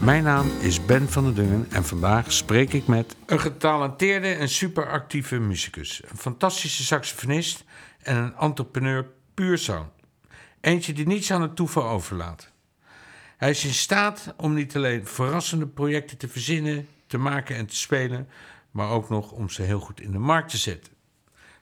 Mijn 0.00 0.22
naam 0.22 0.46
is 0.60 0.84
Ben 0.84 1.08
van 1.08 1.24
der 1.24 1.34
Dungen 1.34 1.66
en 1.70 1.84
vandaag 1.84 2.32
spreek 2.32 2.72
ik 2.72 2.86
met 2.86 3.16
een 3.26 3.40
getalenteerde 3.40 4.34
en 4.34 4.48
superactieve 4.48 5.38
muzikus, 5.38 6.02
een 6.08 6.16
fantastische 6.16 6.84
saxofonist 6.84 7.64
en 8.02 8.16
een 8.16 8.34
entrepreneur 8.36 9.06
puur 9.34 9.58
zang. 9.58 9.86
Eentje 10.60 10.92
die 10.92 11.06
niets 11.06 11.32
aan 11.32 11.42
het 11.42 11.56
toeval 11.56 11.88
overlaat. 11.88 12.50
Hij 13.36 13.50
is 13.50 13.64
in 13.64 13.74
staat 13.74 14.34
om 14.36 14.54
niet 14.54 14.76
alleen 14.76 15.06
verrassende 15.06 15.66
projecten 15.66 16.16
te 16.16 16.28
verzinnen, 16.28 16.88
te 17.06 17.18
maken 17.18 17.56
en 17.56 17.66
te 17.66 17.76
spelen, 17.76 18.28
maar 18.70 18.88
ook 18.88 19.08
nog 19.08 19.30
om 19.30 19.48
ze 19.48 19.62
heel 19.62 19.80
goed 19.80 20.00
in 20.00 20.10
de 20.10 20.18
markt 20.18 20.50
te 20.50 20.56
zetten. 20.56 20.92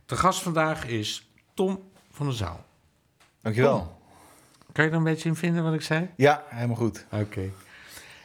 De 0.06 0.16
gast 0.16 0.42
vandaag 0.42 0.86
is 0.86 1.30
Tom 1.54 1.90
van 2.10 2.26
der 2.26 2.34
Zaal. 2.34 2.64
Dankjewel. 3.40 4.00
Kan 4.72 4.84
je 4.84 4.90
er 4.90 4.96
een 4.96 5.04
beetje 5.04 5.28
in 5.28 5.36
vinden 5.36 5.62
wat 5.62 5.74
ik 5.74 5.82
zei? 5.82 6.08
Ja, 6.16 6.44
helemaal 6.48 6.76
goed. 6.76 7.06
Oké. 7.10 7.50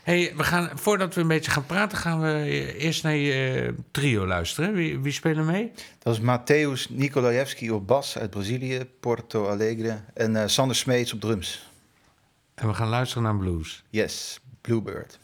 Hey, 0.03 0.34
we 0.35 0.43
gaan, 0.43 0.70
voordat 0.73 1.16
we 1.16 1.21
een 1.21 1.27
beetje 1.27 1.52
gaan 1.52 1.66
praten, 1.66 1.98
gaan 1.98 2.21
we 2.21 2.75
eerst 2.77 3.03
naar 3.03 3.16
je 3.16 3.61
eh, 3.61 3.84
trio 3.91 4.27
luisteren. 4.27 4.73
Wie, 4.73 4.99
wie 4.99 5.11
spelen 5.11 5.45
mee? 5.45 5.72
Dat 6.00 6.14
is 6.14 6.19
Mateusz 6.19 6.88
Nikolajewski 6.89 7.72
op 7.72 7.88
bas 7.88 8.17
uit 8.17 8.30
Brazilië, 8.30 8.86
Porto 9.00 9.47
Alegre. 9.47 10.00
En 10.13 10.36
eh, 10.36 10.47
Sander 10.47 10.75
Smeets 10.75 11.13
op 11.13 11.22
drums. 11.22 11.69
En 12.53 12.67
we 12.67 12.73
gaan 12.73 12.89
luisteren 12.89 13.23
naar 13.23 13.38
blues. 13.38 13.83
Yes, 13.89 14.39
Bluebird. 14.61 15.19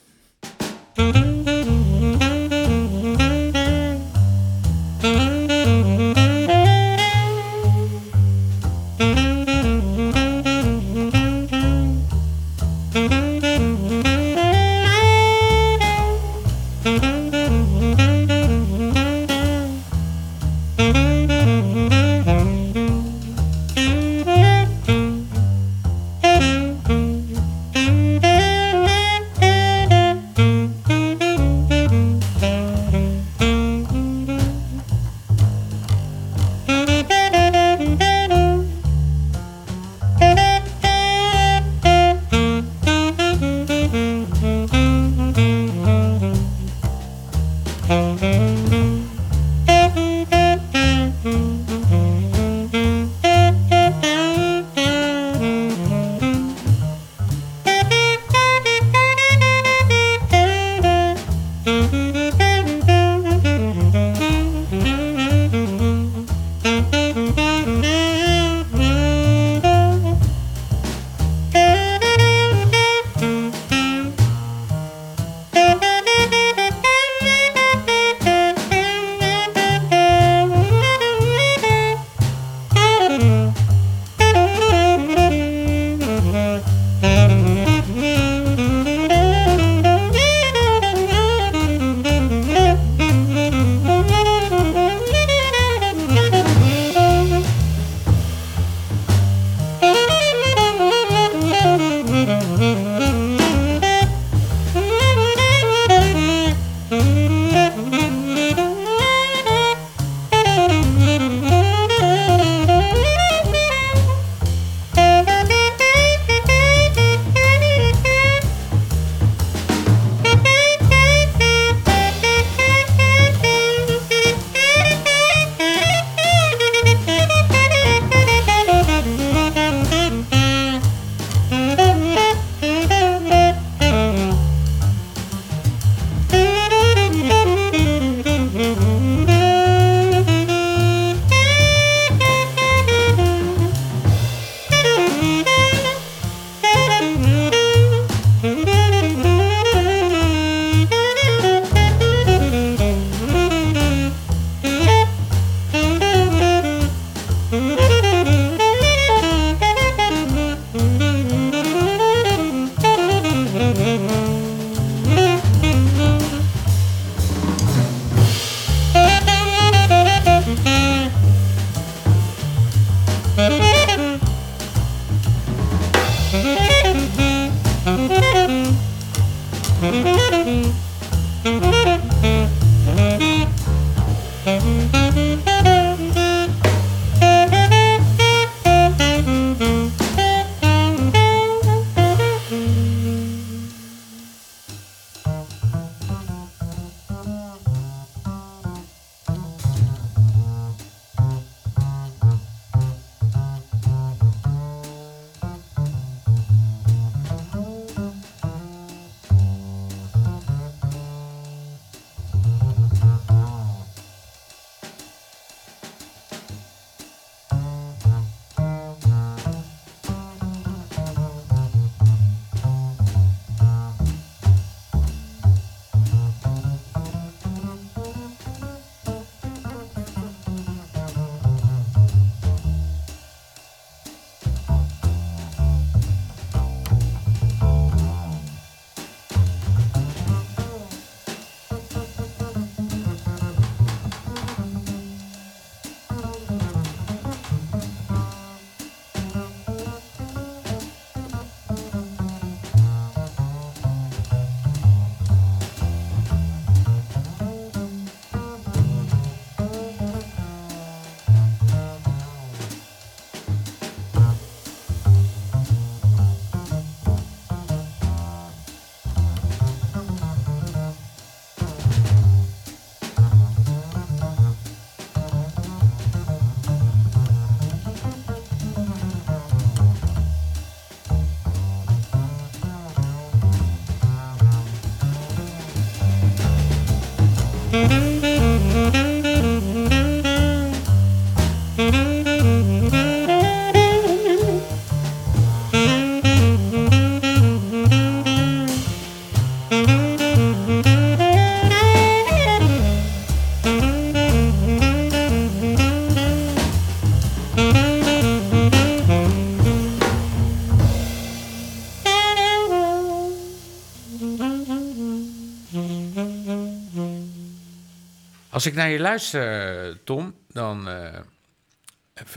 Als 318.59 318.67
ik 318.67 318.73
naar 318.73 318.89
je 318.89 319.00
luister, 319.00 320.03
Tom, 320.03 320.35
dan. 320.47 320.88
eh, 320.89 321.19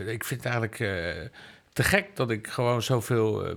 ik 0.06 0.24
vind 0.24 0.44
het 0.44 0.52
eigenlijk 0.52 0.80
eh, 0.80 1.28
te 1.72 1.82
gek 1.82 2.16
dat 2.16 2.30
ik 2.30 2.46
gewoon 2.46 2.82
zoveel. 2.82 3.46
eh, 3.46 3.54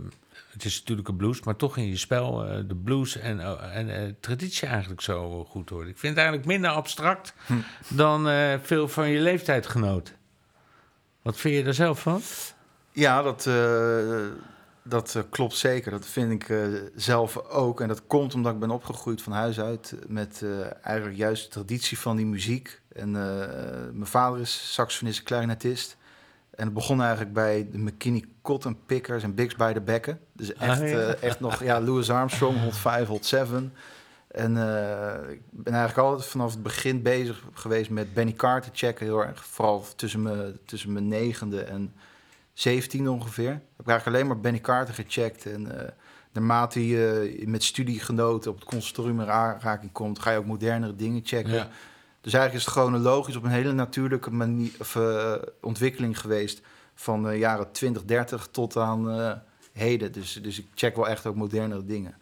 het 0.51 0.65
is 0.65 0.79
natuurlijk 0.79 1.07
een 1.07 1.15
blues, 1.15 1.41
maar 1.41 1.55
toch 1.55 1.77
in 1.77 1.87
je 1.87 1.97
spel 1.97 2.45
eh, 2.45 2.57
de 2.67 2.75
blues 2.75 3.17
en, 3.17 3.39
eh, 3.39 3.77
en 3.77 3.89
eh, 3.89 4.01
traditie 4.19 4.67
eigenlijk 4.67 5.01
zo 5.01 5.43
goed 5.49 5.69
hoort. 5.69 5.87
Ik 5.87 5.97
vind 5.97 6.13
het 6.13 6.17
eigenlijk 6.23 6.47
minder 6.47 6.69
abstract 6.69 7.33
dan 7.87 8.29
eh, 8.29 8.53
veel 8.61 8.87
van 8.87 9.09
je 9.09 9.19
leeftijdgenoten. 9.19 10.15
Wat 11.21 11.37
vind 11.37 11.55
je 11.55 11.63
daar 11.63 11.73
zelf 11.73 11.99
van? 12.01 12.21
Ja, 12.91 13.21
dat, 13.21 13.45
eh, 13.47 14.25
dat 14.87 15.15
eh, 15.15 15.21
klopt 15.29 15.55
zeker. 15.55 15.91
Dat 15.91 16.05
vind 16.05 16.31
ik 16.31 16.49
eh, 16.49 16.57
zelf 16.95 17.37
ook. 17.37 17.81
En 17.81 17.87
dat 17.87 18.07
komt 18.07 18.33
omdat 18.33 18.53
ik 18.53 18.59
ben 18.59 18.69
opgegroeid 18.71 19.21
van 19.21 19.33
huis 19.33 19.59
uit 19.59 19.95
met 20.07 20.41
eh, 20.43 20.49
eigenlijk 20.85 21.17
juist 21.17 21.43
de 21.43 21.49
traditie 21.49 21.99
van 21.99 22.15
die 22.15 22.25
muziek. 22.25 22.81
En 22.93 23.11
mijn 23.11 24.05
vader 24.05 24.39
is 24.39 24.73
saxofonist 24.73 25.19
en 25.19 25.25
clarinetist. 25.25 25.97
En 26.55 26.65
het 26.65 26.73
begon 26.73 27.01
eigenlijk 27.01 27.33
bij 27.33 27.67
de 27.71 27.77
McKinney 27.77 28.23
Cotton 28.41 28.77
Pickers 28.85 29.23
en 29.23 29.33
Bigs 29.35 29.55
by 29.55 29.73
the 29.73 29.81
Bekken. 29.81 30.19
Dus 30.33 30.53
echt, 30.53 30.81
Ah, 30.81 30.89
ja. 30.89 30.99
eh, 30.99 31.23
echt 31.23 31.39
nog, 31.39 31.63
ja, 31.63 31.81
Louis 31.81 32.09
Armstrong, 32.09 32.59
Hot 32.59 32.77
5, 32.77 33.07
Hot 33.07 33.25
7. 33.25 33.73
En 34.27 34.51
ik 35.29 35.41
ben 35.51 35.73
eigenlijk 35.73 36.07
altijd 36.07 36.29
vanaf 36.29 36.51
het 36.51 36.63
begin 36.63 37.01
bezig 37.01 37.43
geweest 37.53 37.89
met 37.89 38.13
Benny 38.13 38.33
Carter 38.33 38.71
checken. 38.73 39.05
Heel 39.05 39.23
erg, 39.25 39.45
vooral 39.45 39.85
tussen 39.95 40.21
mijn, 40.21 40.57
tussen 40.65 40.93
mijn 40.93 41.07
negende 41.07 41.61
en 41.63 41.93
17 42.55 43.09
ongeveer. 43.09 43.49
Heb 43.49 43.61
ik 43.79 43.87
eigenlijk 43.87 44.17
alleen 44.17 44.27
maar 44.27 44.39
Benny 44.39 44.59
Carter 44.59 44.93
gecheckt. 44.93 45.45
En 45.45 45.79
eh 45.79 45.91
naarmate 46.35 46.87
je 46.87 47.43
met 47.45 47.63
studiegenoten 47.63 48.51
op 48.51 48.59
het 48.59 48.65
conservatorium 48.65 49.21
in 49.21 49.29
aanraking 49.29 49.91
komt, 49.91 50.19
ga 50.19 50.31
je 50.31 50.37
ook 50.37 50.45
modernere 50.45 50.95
dingen 50.95 51.21
checken. 51.23 51.53
Ja. 51.53 51.69
Dus 52.21 52.33
eigenlijk 52.33 52.53
is 52.53 52.73
het 52.73 52.83
chronologisch 52.83 53.35
op 53.35 53.43
een 53.43 53.49
hele 53.49 53.71
natuurlijke 53.71 54.31
manier, 54.31 54.71
of, 54.79 54.95
eh, 54.95 55.33
ontwikkeling 55.61 56.19
geweest. 56.19 56.61
Van 56.95 57.23
de 57.23 57.37
jaren 57.37 57.71
20, 57.71 58.03
30 58.03 58.47
tot 58.51 58.77
aan 58.77 59.09
eh, 59.09 59.31
heden. 59.73 60.11
Dus, 60.11 60.39
dus 60.41 60.59
ik 60.59 60.65
check 60.75 60.95
wel 60.95 61.07
echt 61.07 61.25
ook 61.25 61.35
modernere 61.35 61.85
dingen. 61.85 62.15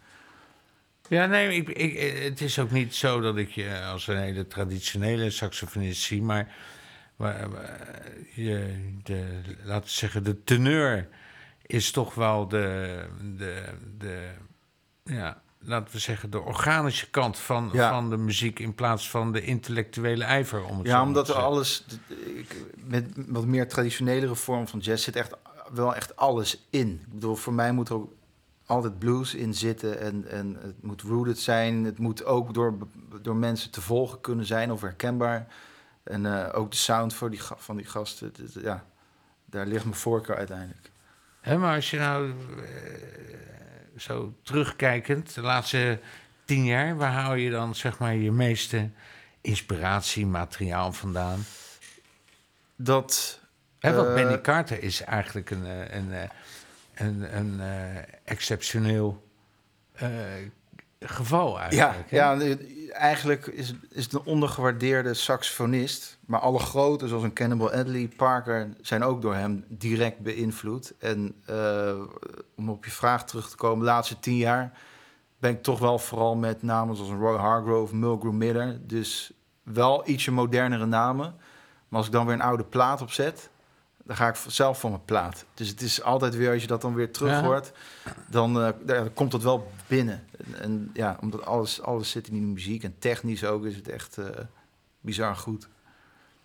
Ja, 1.08 1.26
nee, 1.26 1.56
ik, 1.56 1.68
ik, 1.68 2.22
het 2.22 2.40
is 2.40 2.58
ook 2.58 2.70
niet 2.70 2.94
zo 2.94 3.20
dat 3.20 3.36
ik 3.36 3.50
je 3.50 3.80
als 3.80 4.06
een 4.06 4.16
hele 4.16 4.46
traditionele 4.46 5.30
saxofonist 5.30 6.02
zie, 6.02 6.22
maar, 6.22 6.54
maar, 7.16 7.48
je, 8.34 8.74
de, 9.02 9.40
laten 9.64 9.84
we 9.84 9.90
zeggen, 9.90 10.24
de 10.24 10.44
teneur 10.44 11.08
is 11.66 11.90
toch 11.90 12.14
wel 12.14 12.48
de, 12.48 13.04
de, 13.36 13.64
de 13.98 14.28
ja, 15.04 15.42
laten 15.58 15.92
we 15.92 15.98
zeggen, 15.98 16.30
de 16.30 16.40
organische 16.40 17.10
kant 17.10 17.38
van, 17.38 17.70
Ja. 17.72 17.90
van 17.90 18.10
de 18.10 18.16
muziek 18.16 18.58
in 18.58 18.74
plaats 18.74 19.10
van 19.10 19.32
de 19.32 19.42
intellectuele 19.42 20.24
ijver. 20.24 20.64
Om 20.64 20.78
het 20.78 20.86
Ja, 20.86 21.02
omdat 21.02 21.26
te 21.26 21.32
er 21.32 21.38
alles, 21.38 21.84
met 22.76 23.12
wat 23.26 23.46
meer 23.46 23.68
traditionelere 23.68 24.34
vorm 24.34 24.68
van 24.68 24.78
jazz 24.78 25.04
zit 25.04 25.16
echt 25.16 25.34
wel 25.72 25.94
echt 25.94 26.16
alles 26.16 26.66
in. 26.70 27.00
Ik 27.06 27.12
bedoel, 27.12 27.34
voor 27.34 27.52
mij 27.52 27.72
moet 27.72 27.88
er 27.88 27.94
ook 27.94 28.12
altijd 28.66 28.98
blues 28.98 29.34
in 29.34 29.54
zitten 29.54 30.00
en, 30.00 30.28
en 30.28 30.56
het 30.60 30.82
moet 30.82 31.02
rooted 31.02 31.38
zijn. 31.38 31.84
Het 31.84 31.98
moet 31.98 32.24
ook 32.24 32.54
door, 32.54 32.76
door 33.22 33.36
mensen 33.36 33.70
te 33.70 33.80
volgen 33.80 34.20
kunnen 34.20 34.46
zijn 34.46 34.72
of 34.72 34.80
herkenbaar. 34.80 35.46
En 36.04 36.26
eh, 36.26 36.58
ook 36.58 36.70
de 36.70 36.76
sound 36.76 37.14
voor 37.14 37.30
die, 37.30 37.40
van 37.42 37.76
die 37.76 37.86
gasten, 37.86 38.32
ja, 38.62 38.84
daar 39.44 39.66
ligt 39.66 39.84
mijn 39.84 39.96
voorkeur 39.96 40.36
uiteindelijk. 40.36 40.90
Hè, 41.40 41.58
maar 41.58 41.74
als 41.74 41.90
je 41.90 41.98
nou 41.98 42.30
eh, 42.30 42.68
zo 43.96 44.34
terugkijkend, 44.42 45.34
de 45.34 45.40
laatste 45.40 46.00
tien 46.44 46.64
jaar, 46.64 46.96
waar 46.96 47.12
haal 47.12 47.34
je 47.34 47.50
dan 47.50 47.74
zeg 47.74 47.98
maar 47.98 48.14
je 48.14 48.32
meeste 48.32 48.90
inspiratie, 49.40 50.26
materiaal 50.26 50.92
vandaan? 50.92 51.44
Dat, 52.76 53.40
Hè, 53.84 53.94
want 53.94 54.08
Eh, 54.08 54.14
Benny 54.14 54.40
Carter 54.40 54.82
is 54.82 55.00
eigenlijk 55.00 55.50
een, 55.50 55.66
eh, 55.66 55.94
een, 55.94 56.12
eh, 56.12 56.28
een, 56.94 57.36
een, 57.36 57.60
eh, 57.60 58.02
exceptioneel 58.24 59.28
geval 61.08 61.54
Ja, 61.54 61.60
eigenlijk. 61.60 62.10
hè? 62.10 62.16
ja 62.16 62.40
eh, 62.40 62.56
eigenlijk 62.92 63.46
is, 63.46 63.74
is 63.90 64.04
het 64.04 64.12
een 64.12 64.24
ondergewaardeerde 64.24 65.14
saxofonist. 65.14 66.18
Maar 66.26 66.40
alle 66.40 66.58
grote, 66.58 67.08
zoals 67.08 67.22
een 67.22 67.32
Cannibal 67.32 67.70
Adderley, 67.70 68.08
Parker, 68.16 68.68
zijn 68.80 69.02
ook 69.02 69.22
door 69.22 69.34
hem 69.34 69.64
direct 69.68 70.18
beïnvloed. 70.18 70.94
En 70.98 71.34
eh, 71.46 71.94
om 72.56 72.68
op 72.70 72.84
je 72.84 72.90
vraag 72.90 73.24
terug 73.24 73.50
te 73.50 73.56
komen, 73.56 73.78
de 73.78 73.84
laatste 73.84 74.20
tien 74.20 74.36
jaar 74.36 74.72
ben 75.38 75.50
ik 75.50 75.62
toch 75.62 75.78
wel 75.78 75.98
vooral 75.98 76.36
met 76.36 76.62
namen 76.62 76.96
zoals 76.96 77.10
een 77.10 77.18
Roy 77.18 77.36
Hargrove, 77.38 77.96
Mulgrew 77.96 78.32
Miller. 78.32 78.78
Dus 78.86 79.32
wel 79.62 80.08
ietsje 80.08 80.32
modernere 80.32 80.86
namen. 80.86 81.34
Maar 81.88 81.98
als 81.98 82.06
ik 82.06 82.12
dan 82.12 82.26
weer 82.26 82.34
een 82.34 82.40
oude 82.42 82.64
plaat 82.64 83.02
opzet, 83.02 83.50
dan 84.04 84.16
ga 84.16 84.28
ik 84.28 84.36
zelf 84.46 84.78
voor 84.78 84.90
mijn 84.90 85.04
plaat. 85.04 85.44
Dus 85.54 85.68
het 85.68 85.80
is 85.80 86.02
altijd 86.02 86.36
weer, 86.36 86.52
als 86.52 86.60
je 86.62 86.66
dat 86.68 86.80
dan 86.80 86.94
weer 86.94 87.12
terug 87.12 87.30
Ja. 87.30 87.42
hoort, 87.42 87.72
dan, 88.30 88.60
eh, 88.62 88.68
dan 88.86 89.12
komt 89.12 89.30
dat 89.30 89.42
wel 89.42 89.72
binnen. 89.86 90.24
En, 90.38 90.60
en 90.62 90.90
ja, 90.94 91.18
omdat 91.20 91.44
alles, 91.46 91.82
alles 91.82 92.10
zit 92.10 92.26
in 92.26 92.32
die 92.32 92.42
muziek 92.42 92.82
en 92.82 92.94
technisch 92.98 93.44
ook 93.44 93.64
is 93.64 93.76
het 93.76 93.88
echt 93.88 94.18
eh, 94.18 94.26
bizar 95.00 95.36
goed. 95.36 95.68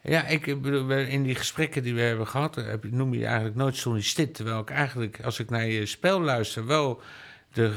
Ja, 0.01 0.25
ik 0.25 0.61
bedoel, 0.61 0.91
in 0.91 1.23
die 1.23 1.35
gesprekken 1.35 1.83
die 1.83 1.93
we 1.95 2.01
hebben 2.01 2.27
gehad, 2.27 2.57
eh, 2.57 2.65
heb, 2.65 2.83
je- 2.83 2.89
noem 2.93 3.13
je 3.13 3.25
eigenlijk 3.25 3.55
nooit 3.55 3.75
Sonny 3.75 4.01
Stitt. 4.01 4.33
Terwijl 4.35 4.59
ik 4.59 4.69
eigenlijk, 4.69 5.23
als 5.23 5.39
ik 5.39 5.49
naar 5.49 5.65
je 5.65 5.85
spel 5.85 6.21
luister, 6.21 6.65
wel 6.65 7.01
de, 7.53 7.73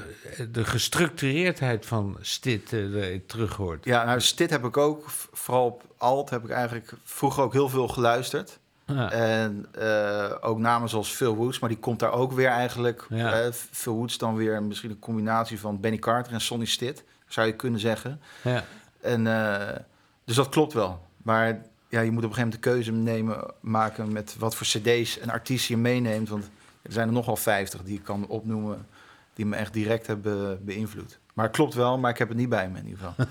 de 0.50 0.64
gestructureerdheid 0.64 1.86
van 1.86 2.18
eh, 2.42 2.58
erin 2.72 3.26
terug 3.26 3.56
hoort. 3.56 3.84
Ja, 3.84 4.04
nou, 4.04 4.20
Stit 4.20 4.50
heb 4.50 4.64
ik 4.64 4.76
ook, 4.76 5.04
vooral 5.32 5.66
op 5.66 5.82
alt 5.96 6.30
heb 6.30 6.44
ik 6.44 6.50
eigenlijk 6.50 6.92
vroeger 7.04 7.42
ook 7.42 7.52
heel 7.52 7.68
veel 7.68 7.88
geluisterd. 7.88 8.58
Ja. 8.94 9.10
En 9.10 9.66
eh, 9.72 10.32
ook 10.40 10.58
namen 10.58 10.88
zoals 10.88 11.10
Phil 11.10 11.36
Woods, 11.36 11.58
maar 11.58 11.68
die 11.68 11.78
komt 11.78 11.98
daar 11.98 12.12
ook 12.12 12.32
weer 12.32 12.48
eigenlijk. 12.48 13.06
Ja. 13.08 13.52
Phil 13.52 13.94
Woods 13.94 14.18
dan 14.18 14.36
weer 14.36 14.62
misschien 14.62 14.90
een 14.90 14.98
combinatie 14.98 15.60
van 15.60 15.80
Benny 15.80 15.98
Carter 15.98 16.32
en 16.32 16.40
Sonny 16.40 16.64
Stitt, 16.64 17.04
zou 17.26 17.46
je 17.46 17.56
kunnen 17.56 17.80
zeggen. 17.80 18.20
ja. 18.42 18.64
En, 19.00 19.26
eh, 19.26 19.76
dus 20.24 20.36
dat 20.36 20.48
klopt 20.48 20.72
wel. 20.72 21.06
Maar 21.16 21.62
ja, 21.88 22.00
je 22.00 22.10
moet 22.10 22.24
op 22.24 22.30
een 22.30 22.34
gegeven 22.34 22.36
moment 22.36 22.52
de 22.52 22.70
keuze 22.70 22.92
nemen, 22.92 23.50
maken 23.60 24.12
met 24.12 24.36
wat 24.38 24.54
voor 24.54 24.66
cd's 24.66 25.18
en 25.18 25.30
artiesten 25.30 25.74
je 25.74 25.80
meeneemt. 25.80 26.28
Want 26.28 26.50
er 26.82 26.92
zijn 26.92 27.06
er 27.08 27.14
nogal 27.14 27.36
50 27.36 27.82
die 27.82 27.98
ik 27.98 28.04
kan 28.04 28.26
opnoemen, 28.26 28.86
die 29.34 29.46
me 29.46 29.56
echt 29.56 29.72
direct 29.72 30.06
hebben 30.06 30.64
beïnvloed. 30.64 31.18
Maar 31.32 31.44
het 31.46 31.54
klopt 31.54 31.74
wel, 31.74 31.98
maar 31.98 32.10
ik 32.10 32.18
heb 32.18 32.28
het 32.28 32.36
niet 32.36 32.48
bij 32.48 32.68
me 32.70 32.78
in 32.78 32.86
ieder 32.88 33.14
geval. 33.14 33.26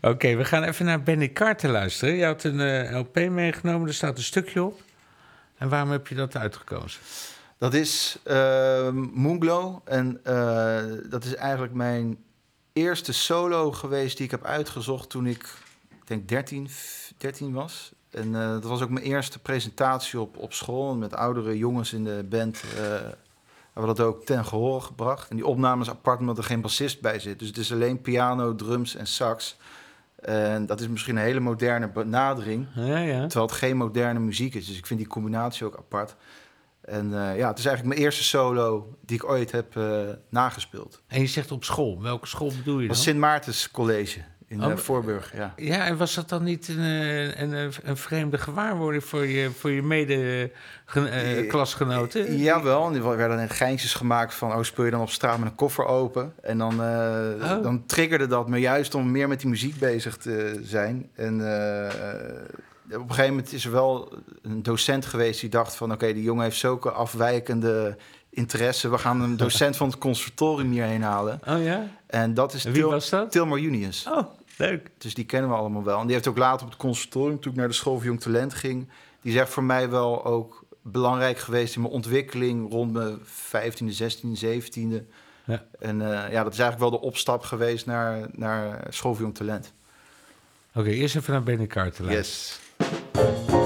Oké, 0.12 0.34
we 0.36 0.44
gaan 0.44 0.62
even 0.62 0.84
naar 0.86 1.02
Benny 1.02 1.32
Carter 1.32 1.70
luisteren. 1.70 2.14
Je 2.14 2.24
had 2.24 2.44
een 2.44 2.60
eh, 2.60 2.98
LP 2.98 3.28
meegenomen, 3.30 3.88
er 3.88 3.94
staat 3.94 4.16
een 4.16 4.22
stukje 4.22 4.62
op. 4.62 4.80
En 5.56 5.68
waarom 5.68 5.90
heb 5.90 6.06
je 6.06 6.14
dat 6.14 6.36
uitgekozen? 6.36 7.00
Dat 7.58 7.74
is 7.74 8.18
eh, 8.24 8.88
Moonglow. 9.12 9.78
En 9.84 10.20
eh, 10.24 10.82
dat 11.10 11.24
is 11.24 11.34
eigenlijk 11.34 11.74
mijn 11.74 12.18
eerste 12.72 13.12
solo 13.12 13.72
geweest 13.72 14.16
die 14.16 14.24
ik 14.24 14.30
heb 14.30 14.44
uitgezocht 14.44 15.10
toen 15.10 15.26
ik, 15.26 15.42
ik 15.88 16.06
denk 16.06 16.28
13, 16.28 16.68
f- 16.70 17.12
13 17.16 17.52
was. 17.52 17.92
En 18.10 18.32
dat 18.32 18.64
was 18.64 18.82
ook 18.82 18.90
mijn 18.90 19.04
eerste 19.04 19.38
presentatie 19.38 20.20
op, 20.20 20.36
op 20.36 20.52
school. 20.52 20.94
Met 20.94 21.14
oudere 21.14 21.58
jongens 21.58 21.92
in 21.92 22.04
de 22.04 22.26
band 22.28 22.62
hebben 23.72 23.92
we 23.92 23.98
dat 23.98 24.06
ook 24.06 24.24
ten 24.24 24.44
gehoor 24.44 24.82
gebracht. 24.82 25.30
En 25.30 25.36
die 25.36 25.46
opname 25.46 25.82
is 25.82 25.90
apart 25.90 26.20
omdat 26.20 26.38
er 26.38 26.44
geen 26.44 26.60
bassist 26.60 27.00
bij 27.00 27.18
zit. 27.18 27.38
Dus 27.38 27.48
het 27.48 27.56
is 27.56 27.72
alleen 27.72 28.00
piano, 28.00 28.54
drums 28.54 28.94
en 28.94 29.06
sax. 29.06 29.56
En 30.16 30.66
dat 30.66 30.80
is 30.80 30.88
misschien 30.88 31.16
een 31.16 31.22
hele 31.22 31.40
moderne 31.40 31.88
benadering. 31.88 32.66
Ja, 32.74 32.98
ja. 32.98 33.20
Terwijl 33.20 33.46
het 33.46 33.56
geen 33.56 33.76
moderne 33.76 34.18
muziek 34.18 34.54
is. 34.54 34.66
Dus 34.66 34.78
ik 34.78 34.86
vind 34.86 35.00
die 35.00 35.08
combinatie 35.08 35.66
ook 35.66 35.76
apart. 35.76 36.16
En 36.80 37.04
eh, 37.06 37.36
ja, 37.36 37.48
het 37.48 37.58
is 37.58 37.64
eigenlijk 37.64 37.84
mijn 37.84 38.00
eerste 38.00 38.24
solo 38.24 38.96
die 39.00 39.16
ik 39.16 39.28
ooit 39.28 39.52
heb 39.52 39.76
eh, 39.76 40.08
nagespeeld. 40.28 41.02
En 41.06 41.20
je 41.20 41.26
zegt 41.26 41.52
op 41.52 41.64
school. 41.64 42.02
Welke 42.02 42.26
school 42.26 42.52
bedoel 42.56 42.74
je 42.74 42.86
dan? 42.86 42.88
was 42.88 43.02
Sint 43.02 43.18
Maartens 43.18 43.70
College 43.70 44.20
In 44.52 44.64
Oh, 44.64 44.70
eh, 44.70 44.76
Voorburg, 44.76 45.32
ja. 45.36 45.52
Ja, 45.56 45.86
en 45.86 45.96
was 45.96 46.14
dat 46.14 46.28
dan 46.28 46.42
niet 46.44 46.68
een, 46.68 46.78
eh, 46.78 47.40
een, 47.40 47.52
een, 47.52 47.72
een 47.82 47.96
vreemde 47.96 48.38
gewaarwording 48.38 49.04
voor 49.04 49.26
je, 49.26 49.50
voor 49.50 49.70
je 49.70 49.82
mede-klasgenoten? 49.82 52.26
Eh, 52.26 52.42
Jawel, 52.42 52.86
en 52.86 52.94
er 52.94 53.16
werden 53.16 53.48
geintjes 53.48 53.94
gemaakt 53.94 54.34
van... 54.34 54.52
oh, 54.52 54.62
speel 54.62 54.84
je 54.84 54.90
dan 54.90 55.00
op 55.00 55.10
straat 55.10 55.38
met 55.38 55.48
een 55.48 55.54
koffer 55.54 55.84
open? 55.84 56.32
En 56.42 56.58
dan, 56.58 56.82
eh, 56.82 57.56
Oh. 57.56 57.62
dan 57.62 57.86
triggerde 57.86 58.26
dat 58.26 58.48
me 58.48 58.58
juist 58.58 58.94
om 58.94 59.10
meer 59.10 59.28
met 59.28 59.40
die 59.40 59.48
muziek 59.50 59.78
bezig 59.78 60.16
te 60.16 60.60
zijn. 60.62 61.08
En 61.14 61.54
eh, 61.56 61.90
op 63.00 63.08
een 63.08 63.14
gegeven 63.14 63.30
moment 63.34 63.52
is 63.52 63.64
er 63.64 63.72
wel 63.72 64.12
een 64.42 64.62
docent 64.62 65.06
geweest 65.06 65.40
die 65.40 65.50
dacht 65.50 65.74
van... 65.74 65.92
oké, 65.92 66.12
die 66.12 66.22
jongen 66.22 66.44
heeft 66.44 66.56
zulke 66.58 66.90
afwijkende 66.90 67.96
interesse. 68.30 68.90
We 68.90 68.98
gaan 68.98 69.20
een 69.20 69.36
docent 69.36 69.76
van 69.76 69.88
het 69.88 69.98
conservatorium 69.98 70.70
hierheen 70.70 71.02
halen. 71.02 71.40
Oh 71.48 71.64
ja? 71.64 71.86
En 72.06 72.34
dat 72.34 72.52
is 72.54 72.64
wie 72.64 72.72
Til- 72.72 72.90
was 72.90 73.08
dat? 73.10 73.30
Tilmar 73.30 73.58
Junius. 73.58 74.06
Oh, 74.10 74.22
leuk. 74.62 74.90
Dus 74.98 75.14
die 75.14 75.24
kennen 75.24 75.50
we 75.50 75.56
allemaal 75.56 75.84
wel. 75.84 75.98
En 76.00 76.04
die 76.04 76.14
heeft 76.14 76.26
ook 76.26 76.38
later 76.38 76.64
op 76.64 76.72
het 76.72 76.80
conservatorium, 76.80 77.40
toen 77.40 77.52
ik 77.52 77.58
naar 77.58 77.68
de 77.68 77.74
school 77.74 77.94
voor 77.94 78.04
jong 78.04 78.20
talent 78.20 78.54
ging, 78.54 78.88
die 79.20 79.32
is 79.32 79.38
echt 79.38 79.50
voor 79.50 79.64
mij 79.64 79.90
wel 79.90 80.24
ook 80.24 80.64
belangrijk 80.82 81.38
geweest 81.38 81.74
in 81.74 81.80
mijn 81.80 81.92
ontwikkeling 81.92 82.70
rond 82.70 82.92
mijn 82.92 83.18
15e, 83.18 83.96
16e, 84.02 84.44
17e. 84.44 85.04
Ja. 85.44 85.64
En 85.78 86.00
eh, 86.00 86.32
ja, 86.32 86.42
dat 86.42 86.52
is 86.52 86.58
eigenlijk 86.58 86.78
wel 86.78 86.90
de 86.90 87.00
opstap 87.00 87.42
geweest 87.42 87.86
naar, 87.86 88.28
naar 88.32 88.86
school 88.88 89.14
voor 89.14 89.22
jong 89.22 89.34
talent. 89.34 89.72
Oké, 90.74 90.88
eerst 90.88 91.16
even 91.16 91.44
naar 91.44 91.66
Carter 91.66 92.04
luisteren. 92.04 92.62
Yes. 92.78 93.61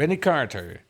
Benny 0.00 0.18
Carter. 0.18 0.80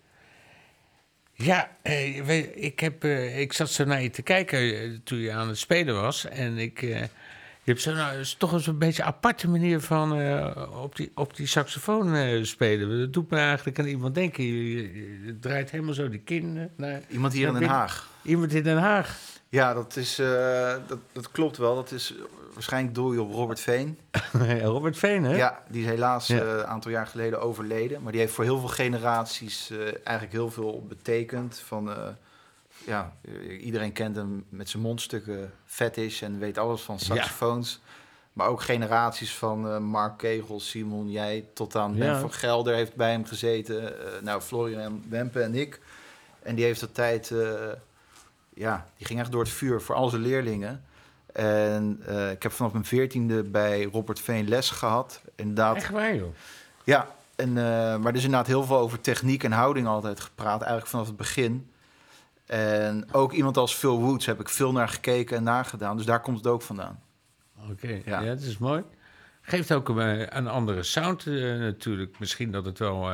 Ja, 1.32 1.70
eh, 1.82 2.62
ik, 2.64 2.80
heb, 2.80 3.04
eh, 3.04 3.38
ik 3.40 3.52
zat 3.52 3.70
zo 3.70 3.84
naar 3.84 4.02
je 4.02 4.10
te 4.10 4.22
kijken 4.22 4.58
eh, 4.58 4.90
toen 5.04 5.18
je 5.18 5.32
aan 5.32 5.48
het 5.48 5.58
spelen 5.58 5.94
was. 6.00 6.24
En 6.28 6.58
ik, 6.58 6.80
je 6.80 7.08
hebt 7.64 7.80
zo, 7.80 7.92
nou, 7.94 8.18
is 8.18 8.34
toch 8.34 8.52
eens 8.52 8.66
een 8.66 8.78
beetje 8.78 9.02
een 9.02 9.08
aparte 9.08 9.48
manier 9.48 9.80
van 9.80 10.12
op, 10.82 10.96
die, 10.96 11.10
op 11.14 11.36
die 11.36 11.46
saxofoon 11.46 12.44
spelen. 12.46 12.98
Dat 13.00 13.12
doet 13.12 13.30
me 13.30 13.36
eigenlijk 13.36 13.78
aan 13.78 13.86
iemand 13.86 14.14
denken. 14.14 14.44
Je, 14.44 14.74
je- 14.74 15.24
je 15.26 15.38
draait 15.38 15.70
helemaal 15.70 15.94
zo 15.94 16.08
die 16.08 16.20
kin 16.20 16.70
naar 16.76 17.00
Iemand 17.08 17.32
hier 17.32 17.48
in 17.48 17.54
Den. 17.54 17.68
Haag. 17.68 18.08
Iemand 18.22 18.52
in 18.52 18.62
Den 18.62 18.78
Haag. 18.78 19.18
Ja, 19.48 19.74
dat, 19.74 19.96
is, 19.96 20.16
dat, 20.86 20.98
dat 21.12 21.30
klopt 21.30 21.56
wel. 21.56 21.74
Dat 21.74 21.90
is 21.92 22.14
waarschijnlijk 22.60 22.94
doel 22.94 23.12
je 23.12 23.22
op 23.22 23.32
Robert 23.32 23.60
Veen. 23.60 23.98
Robert 24.62 24.98
Veen, 24.98 25.24
hè? 25.24 25.36
Ja, 25.36 25.62
die 25.68 25.82
is 25.82 25.88
helaas 25.88 26.26
Ja. 26.26 26.40
eh, 26.40 26.48
een 26.48 26.66
aantal 26.66 26.90
jaar 26.90 27.06
geleden 27.06 27.40
overleden. 27.40 28.02
Maar 28.02 28.12
die 28.12 28.20
heeft 28.20 28.32
voor 28.32 28.44
heel 28.44 28.58
veel 28.58 28.68
generaties 28.68 29.70
eh, 29.70 29.78
eigenlijk 29.82 30.32
heel 30.32 30.50
veel 30.50 30.84
betekend. 30.88 31.58
Van, 31.66 31.90
eh, 31.90 32.08
ja, 32.86 33.12
iedereen 33.60 33.92
kent 33.92 34.16
hem 34.16 34.44
met 34.48 34.68
zijn 34.68 34.82
mondstukken 34.82 35.52
fetish 35.66 36.22
en 36.22 36.38
weet 36.38 36.58
alles 36.58 36.80
van 36.82 36.98
saxofoons. 36.98 37.80
Maar 38.32 38.46
ook 38.48 38.60
generaties 38.62 39.34
van 39.34 39.82
Mark 39.84 40.18
Kegel, 40.18 40.60
Simon, 40.60 41.10
jij, 41.10 41.44
tot 41.54 41.76
aan 41.76 41.94
Ben 41.98 42.06
Ja. 42.06 42.20
van 42.20 42.32
Gelder 42.32 42.74
heeft 42.74 42.94
bij 42.94 43.10
hem 43.10 43.24
gezeten. 43.24 43.92
Nou, 44.22 44.40
Florian 44.40 45.04
Wempe 45.08 45.40
en 45.40 45.54
ik. 45.54 45.80
En 46.42 46.54
die 46.54 46.64
heeft 46.64 46.80
de 46.80 46.92
tijd, 46.92 47.32
ja, 48.54 48.86
die 48.96 49.06
ging 49.06 49.20
echt 49.20 49.32
door 49.32 49.42
het 49.42 49.52
vuur 49.52 49.80
voor 49.80 49.94
al 49.94 50.08
zijn 50.08 50.22
leerlingen. 50.22 50.84
En 51.32 52.02
eh, 52.06 52.30
ik 52.30 52.42
heb 52.42 52.52
vanaf 52.52 52.72
mijn 52.72 52.84
veertiende 52.84 53.42
bij 53.42 53.82
Robert 53.92 54.20
Veen 54.20 54.48
les 54.48 54.70
gehad. 54.70 55.20
Inderdaad, 55.36 55.76
Echt 55.76 55.90
waar, 55.90 56.14
joh. 56.16 56.34
ja, 56.84 57.08
en, 57.36 57.48
eh, 57.48 57.64
maar 57.96 58.06
er 58.06 58.14
is 58.14 58.24
inderdaad 58.24 58.46
heel 58.46 58.64
veel 58.64 58.78
over 58.78 59.00
techniek 59.00 59.44
en 59.44 59.52
houding 59.52 59.86
altijd 59.86 60.20
gepraat, 60.20 60.58
eigenlijk 60.60 60.86
vanaf 60.90 61.06
het 61.06 61.16
begin. 61.16 61.70
En 62.46 63.08
ook 63.12 63.32
iemand 63.32 63.56
als 63.56 63.74
Phil 63.74 64.00
Woods 64.00 64.26
heb 64.26 64.40
ik 64.40 64.48
veel 64.48 64.72
naar 64.72 64.88
gekeken 64.88 65.36
en 65.36 65.42
nagedaan, 65.42 65.96
dus 65.96 66.06
daar 66.06 66.20
komt 66.20 66.36
het 66.36 66.46
ook 66.46 66.62
vandaan. 66.62 67.00
Oké, 67.70 68.00
Ja. 68.04 68.20
ja. 68.20 68.34
dat 68.34 68.40
is 68.40 68.58
mooi. 68.58 68.82
Geeft 69.42 69.72
ook 69.72 69.88
een, 69.88 70.36
een 70.36 70.48
andere 70.48 70.82
sound 70.82 71.26
eh, 71.26 71.34
natuurlijk. 71.58 72.18
Misschien 72.18 72.50
dat 72.50 72.64
het 72.64 72.78
wel 72.78 73.10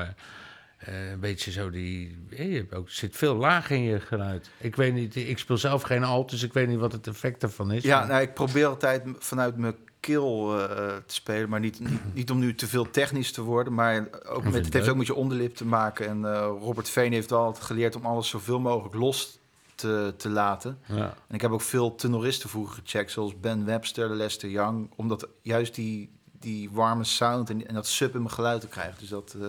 eh, 0.77 1.05
eh, 1.05 1.11
een 1.11 1.21
beetje 1.21 1.51
zo 1.51 1.71
die... 1.71 2.27
eh, 2.31 2.51
je 2.53 2.57
hebt 2.57 2.75
ook, 2.75 2.87
er 2.87 2.93
zit 2.93 3.17
veel 3.17 3.35
laag 3.35 3.71
in 3.71 3.83
je 3.83 4.01
geluid. 4.01 4.51
Ik 4.59 4.77
weet 4.77 4.95
niet, 4.95 5.17
ik 5.17 5.39
speel 5.39 5.59
zelf 5.59 5.83
geen 5.83 6.05
alt, 6.05 6.31
dus 6.31 6.43
ik 6.43 6.53
weet 6.53 6.69
niet 6.69 6.79
wat 6.79 6.93
het 6.93 7.07
effect 7.07 7.43
ervan 7.43 7.73
is. 7.73 7.83
Ja, 7.83 7.99
Maar- 7.99 8.09
nou, 8.09 8.23
ik 8.23 8.35
probeer 8.35 8.67
altijd 8.67 9.03
vanuit 9.19 9.57
mijn 9.57 9.75
skill 10.01 10.23
eh, 10.23 10.67
te 11.07 11.15
spelen. 11.15 11.49
Maar 11.49 11.61
niet, 11.61 11.81
niet, 11.81 12.15
niet 12.15 12.31
om 12.31 12.39
nu 12.39 12.55
te 12.55 12.67
veel 12.67 12.91
technisch 12.91 13.33
te 13.33 13.43
worden. 13.43 13.75
Maar 13.75 14.09
ook 14.29 14.45
met, 14.45 14.55
het 14.65 14.73
heeft 14.73 14.89
ook 14.89 14.97
met 14.97 15.07
je 15.07 15.15
onderlip 15.15 15.55
te 15.57 15.65
maken. 15.67 16.07
En 16.09 16.25
eh, 16.25 16.53
Robert 16.61 16.89
Veen 16.91 17.13
heeft 17.13 17.31
wel 17.31 17.45
altijd 17.45 17.65
geleerd 17.65 17.97
om 17.97 18.07
alles 18.07 18.29
zoveel 18.29 18.61
mogelijk 18.61 18.95
los 18.95 19.39
te, 19.75 20.15
te 20.17 20.29
laten. 20.29 20.79
Ja. 20.87 21.15
En 21.29 21.35
ik 21.35 21.41
heb 21.41 21.51
ook 21.51 21.61
veel 21.61 21.95
tenoristen 21.95 22.49
vroeger 22.49 22.75
gecheckt, 22.85 23.11
zoals 23.11 23.41
Ben 23.41 23.65
Webster, 23.65 24.09
Lester 24.11 24.49
Young. 24.49 24.91
Omdat 24.97 25.29
juist 25.43 25.75
die, 25.75 26.11
die 26.41 26.71
warme 26.71 27.05
sound 27.05 27.51
en, 27.51 27.67
en 27.69 27.75
dat 27.75 27.87
sub 27.87 28.15
in 28.15 28.23
mijn 28.23 28.35
geluid 28.35 28.61
te 28.61 28.69
krijgen. 28.69 28.95
Dus 28.99 29.09
dat, 29.09 29.37
eh, 29.41 29.49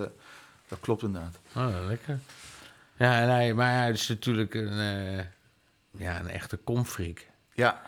dat 0.67 0.79
klopt 0.79 1.03
inderdaad. 1.03 1.39
Oh, 1.55 1.87
lekker. 1.87 2.19
Ja, 2.97 3.21
en 3.21 3.29
hij, 3.29 3.53
maar 3.53 3.73
hij 3.73 3.91
is 3.91 4.07
natuurlijk 4.07 4.53
een, 4.53 4.79
eh, 4.79 5.25
ja, 5.91 6.19
een 6.19 6.29
echte 6.29 6.57
komfreak. 6.57 7.25
Ja, 7.53 7.81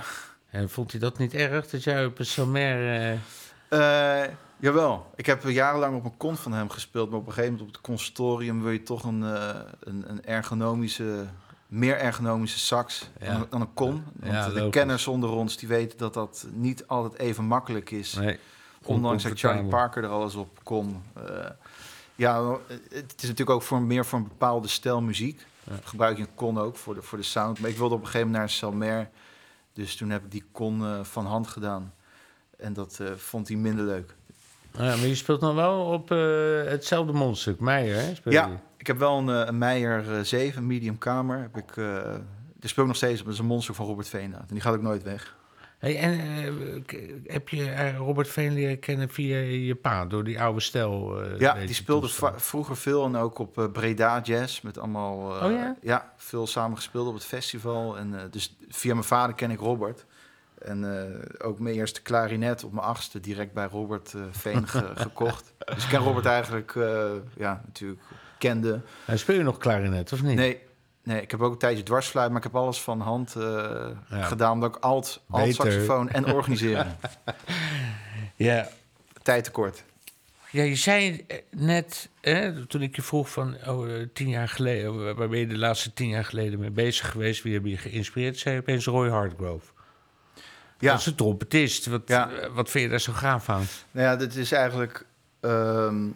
En 0.49 0.69
vond 0.69 0.91
hij 0.91 0.99
dat 0.99 1.17
niet 1.17 1.33
erg 1.33 1.67
dat 1.69 1.83
jij 1.83 2.05
op 2.05 2.19
een 2.19 2.25
Salmer... 2.25 2.95
eh, 3.69 4.21
Eh, 4.23 4.29
jawel. 4.57 5.11
Ik 5.15 5.25
heb 5.25 5.43
jarenlang 5.43 5.95
op 5.95 6.05
een 6.05 6.17
kon 6.17 6.37
van 6.37 6.51
hem 6.53 6.69
gespeeld. 6.69 7.09
Maar 7.09 7.19
op 7.19 7.25
een 7.27 7.33
gegeven 7.33 7.51
moment 7.51 7.69
op 7.69 7.75
het 7.75 7.85
consultorium 7.85 8.61
wil 8.61 8.71
je 8.71 8.83
toch 8.83 9.03
een, 9.03 9.21
een, 9.21 10.09
een 10.09 10.25
ergonomische, 10.25 11.25
meer 11.67 11.97
ergonomische 11.97 12.59
sax 12.59 13.09
Ja. 13.19 13.31
dan, 13.33 13.47
dan 13.49 13.61
een 13.61 13.73
kon. 13.73 14.03
Ja, 14.23 14.31
Want 14.31 14.45
de 14.45 14.53
logisch. 14.59 14.71
kenners 14.71 15.07
onder 15.07 15.29
ons 15.29 15.57
die 15.57 15.67
weten 15.67 15.97
dat 15.97 16.13
dat 16.13 16.45
niet 16.51 16.87
altijd 16.87 17.21
even 17.21 17.43
makkelijk 17.43 17.91
is. 17.91 18.13
nee, 18.13 18.39
Ondanks 18.83 19.23
dat 19.23 19.39
Charlie. 19.39 19.63
Parker 19.69 20.03
er 20.03 20.09
alles 20.09 20.35
op 20.35 20.59
kon. 20.63 21.03
Ja, 22.19 22.57
het 22.89 23.13
is 23.17 23.21
natuurlijk 23.21 23.49
ook 23.49 23.61
voor 23.61 23.81
meer 23.81 24.05
voor 24.05 24.19
een 24.19 24.27
bepaalde 24.27 24.67
stijl 24.67 25.01
muziek. 25.01 25.45
Ja. 25.63 25.73
Gebruik 25.83 26.17
je 26.17 26.23
een 26.23 26.35
con 26.35 26.57
ook 26.57 26.75
voor 26.75 26.95
de, 26.95 27.01
voor 27.01 27.17
de 27.17 27.23
sound. 27.23 27.59
Maar 27.59 27.69
ik 27.69 27.77
wilde 27.77 27.95
op 27.95 28.01
een 28.01 28.05
gegeven 28.05 28.27
moment 28.27 28.43
naar 28.43 28.53
een 28.53 28.57
Selmer. 28.57 29.09
Dus 29.73 29.95
toen 29.95 30.09
heb 30.09 30.23
ik 30.23 30.31
die 30.31 30.43
con 30.51 30.85
eh, 30.85 31.03
van 31.03 31.25
hand 31.25 31.47
gedaan. 31.47 31.93
En 32.57 32.73
dat 32.73 32.99
eh, 33.01 33.11
vond 33.15 33.47
hij 33.47 33.57
minder 33.57 33.85
leuk. 33.85 34.15
Ja, 34.71 34.95
maar 34.95 35.07
je 35.07 35.15
speelt 35.15 35.41
nog 35.41 35.55
wel 35.55 35.85
op 35.85 36.11
eh, 36.11 36.17
hetzelfde 36.65 37.13
mondstuk, 37.13 37.59
Meijer, 37.59 37.95
hè? 37.95 38.15
Speel 38.15 38.33
je? 38.33 38.37
Ja, 38.37 38.61
ik 38.77 38.87
heb 38.87 38.97
wel 38.97 39.17
een, 39.17 39.27
een 39.27 39.57
Meijer 39.57 40.17
eh, 40.17 40.23
7, 40.23 40.67
medium 40.67 40.97
kamer. 40.97 41.39
Heb 41.39 41.57
ik, 41.57 41.71
speel 42.69 42.83
ik 42.83 42.89
nog 42.89 42.95
steeds 42.95 43.19
op. 43.19 43.25
Dat 43.25 43.33
is 43.33 43.39
een 43.39 43.45
monster 43.45 43.75
van 43.75 43.85
Robert 43.85 44.07
Veenaat. 44.07 44.39
En 44.39 44.53
die 44.53 44.61
gaat 44.61 44.75
ook 44.75 44.81
nooit 44.81 45.03
weg. 45.03 45.37
Hey, 45.79 45.97
en 45.99 46.19
eh, 46.19 46.83
heb 47.27 47.49
je 47.49 47.69
eh, 47.71 47.97
Robert 47.97 48.27
Veen 48.27 48.53
leren 48.53 48.79
kennen 48.79 49.09
via 49.09 49.37
je 49.37 49.75
pa, 49.75 50.05
door 50.05 50.23
die 50.23 50.41
oude 50.41 50.59
stijl? 50.59 51.21
eh, 51.23 51.39
Ja, 51.39 51.53
die 51.53 51.73
speelde 51.75 52.09
vroeger 52.35 52.77
veel 52.77 53.05
en 53.05 53.15
ook 53.15 53.39
op 53.39 53.69
Breda 53.73 54.19
Jazz. 54.23 54.61
Met 54.61 54.77
allemaal... 54.77 55.17
Oh 55.45 55.75
ja? 55.81 56.13
veel 56.17 56.47
samen 56.47 56.77
gespeeld 56.77 57.07
op 57.07 57.13
het 57.13 57.25
festival. 57.25 57.97
En, 57.97 58.27
dus 58.31 58.55
via 58.69 58.93
mijn 58.93 59.05
vader 59.05 59.35
ken 59.35 59.51
ik 59.51 59.59
Robert. 59.59 60.05
En 60.61 60.97
eh, 60.97 61.47
ook 61.47 61.59
mijn 61.59 61.75
eerste 61.75 62.01
klarinet 62.01 62.63
op 62.63 62.71
mijn 62.73 62.85
achtste 62.85 63.19
direct 63.19 63.53
bij 63.53 63.65
Robert 63.67 64.13
Veen 64.31 64.67
ge- 64.67 64.91
gekocht. 65.05 65.53
Dus 65.75 65.83
ik 65.83 65.89
ken 65.89 65.99
Robert 65.99 66.25
eigenlijk, 66.25 66.73
ja, 67.37 67.61
natuurlijk 67.65 68.01
kende. 68.37 68.81
Eh, 69.05 69.15
speel 69.15 69.35
je 69.35 69.43
nog 69.43 69.57
klarinet, 69.57 70.13
of 70.13 70.21
niet? 70.23 70.35
Nee, 70.35 70.59
nee, 71.09 71.21
ik 71.21 71.31
heb 71.31 71.41
ook 71.41 71.51
een 71.51 71.57
tijdje 71.57 71.83
dwarsfluit, 71.83 72.29
maar 72.29 72.37
ik 72.37 72.43
heb 72.43 72.55
alles 72.55 72.81
van 72.81 73.01
hand 73.01 73.35
eh, 73.35 73.43
Ja. 74.09 74.23
gedaan. 74.23 74.51
Omdat 74.51 74.75
ik 74.75 74.83
alt, 74.83 75.21
alt 75.29 75.53
saxofoon 75.55 76.09
en 76.09 76.25
organiseren. 76.33 76.97
Ja. 78.35 78.69
Tijd 79.21 79.43
tekort. 79.43 79.83
ja, 80.51 80.63
je 80.63 80.75
zei 80.75 81.23
eh, 81.27 81.37
net, 81.51 82.09
hè, 82.21 82.65
toen 82.65 82.81
ik 82.81 82.95
je 82.95 83.01
vroeg 83.01 83.29
van 83.31 83.55
oh, 83.67 83.95
eh, 83.95 84.07
tien 84.13 84.29
jaar 84.29 84.47
geleden, 84.49 85.15
waar- 85.15 85.29
ben 85.29 85.39
je 85.39 85.47
de 85.47 85.57
laatste 85.57 85.93
tien 85.93 86.09
jaar 86.09 86.25
geleden 86.25 86.59
mee 86.59 86.71
bezig 86.71 87.11
geweest? 87.11 87.43
Wie 87.43 87.53
heb 87.53 87.65
je 87.65 87.77
geïnspireerd? 87.77 88.37
Zei 88.37 88.55
je 88.55 88.61
opeens 88.61 88.85
Roy 88.85 89.09
Hardgrove. 89.09 89.65
Ja, 90.79 90.91
Dat 90.91 90.99
is 90.99 91.05
een 91.05 91.15
trompetist. 91.15 91.85
Wat, 91.85 92.01
Ja. 92.05 92.29
wat 92.53 92.69
vind 92.69 92.83
je 92.83 92.89
daar 92.89 92.99
zo 92.99 93.13
gaaf 93.13 93.49
aan? 93.49 93.63
nou 93.91 94.07
ja, 94.07 94.15
dit 94.15 94.35
is 94.35 94.51
eigenlijk, 94.51 95.05
ehm, 95.39 96.07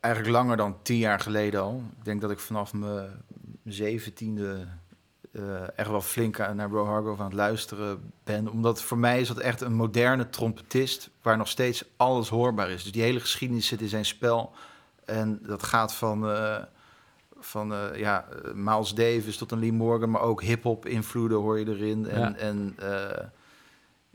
eigenlijk 0.00 0.34
langer 0.34 0.56
dan 0.56 0.76
tien 0.82 0.98
jaar 0.98 1.20
geleden 1.20 1.60
al. 1.60 1.82
Ik 1.98 2.04
denk 2.04 2.20
dat 2.20 2.30
ik 2.30 2.38
vanaf 2.38 2.72
mijn 2.72 3.10
zeventiende 3.72 4.66
eh 5.32 5.78
echt 5.78 5.88
wel 5.90 6.00
flink 6.00 6.38
naar 6.38 6.68
Bro 6.68 6.84
Hargrove 6.84 7.20
aan 7.20 7.28
het 7.28 7.36
luisteren 7.36 8.12
ben. 8.24 8.48
Omdat 8.48 8.82
voor 8.82 8.98
mij 8.98 9.20
is 9.20 9.28
dat 9.28 9.38
echt 9.38 9.60
een 9.60 9.74
moderne 9.74 10.30
trompetist... 10.30 11.10
waar 11.22 11.36
nog 11.36 11.48
steeds 11.48 11.84
alles 11.96 12.28
hoorbaar 12.28 12.70
is. 12.70 12.82
Dus 12.82 12.92
die 12.92 13.02
hele 13.02 13.20
geschiedenis 13.20 13.66
zit 13.66 13.80
in 13.80 13.88
zijn 13.88 14.04
spel. 14.04 14.52
En 15.04 15.40
dat 15.42 15.62
gaat 15.62 15.94
van... 15.94 16.30
eh, 16.30 16.56
van 17.38 17.72
eh, 17.72 17.98
ja, 17.98 18.28
Miles 18.54 18.94
Davis 18.94 19.36
tot 19.36 19.52
een 19.52 19.58
Lee 19.58 19.72
Morgan, 19.72 20.10
maar 20.10 20.20
ook 20.20 20.42
hip-hop 20.42 20.86
invloeden 20.86 21.38
hoor 21.38 21.58
je 21.58 21.66
erin. 21.68 22.08
En, 22.08 22.20
Ja. 22.20 22.34
en 22.36 22.76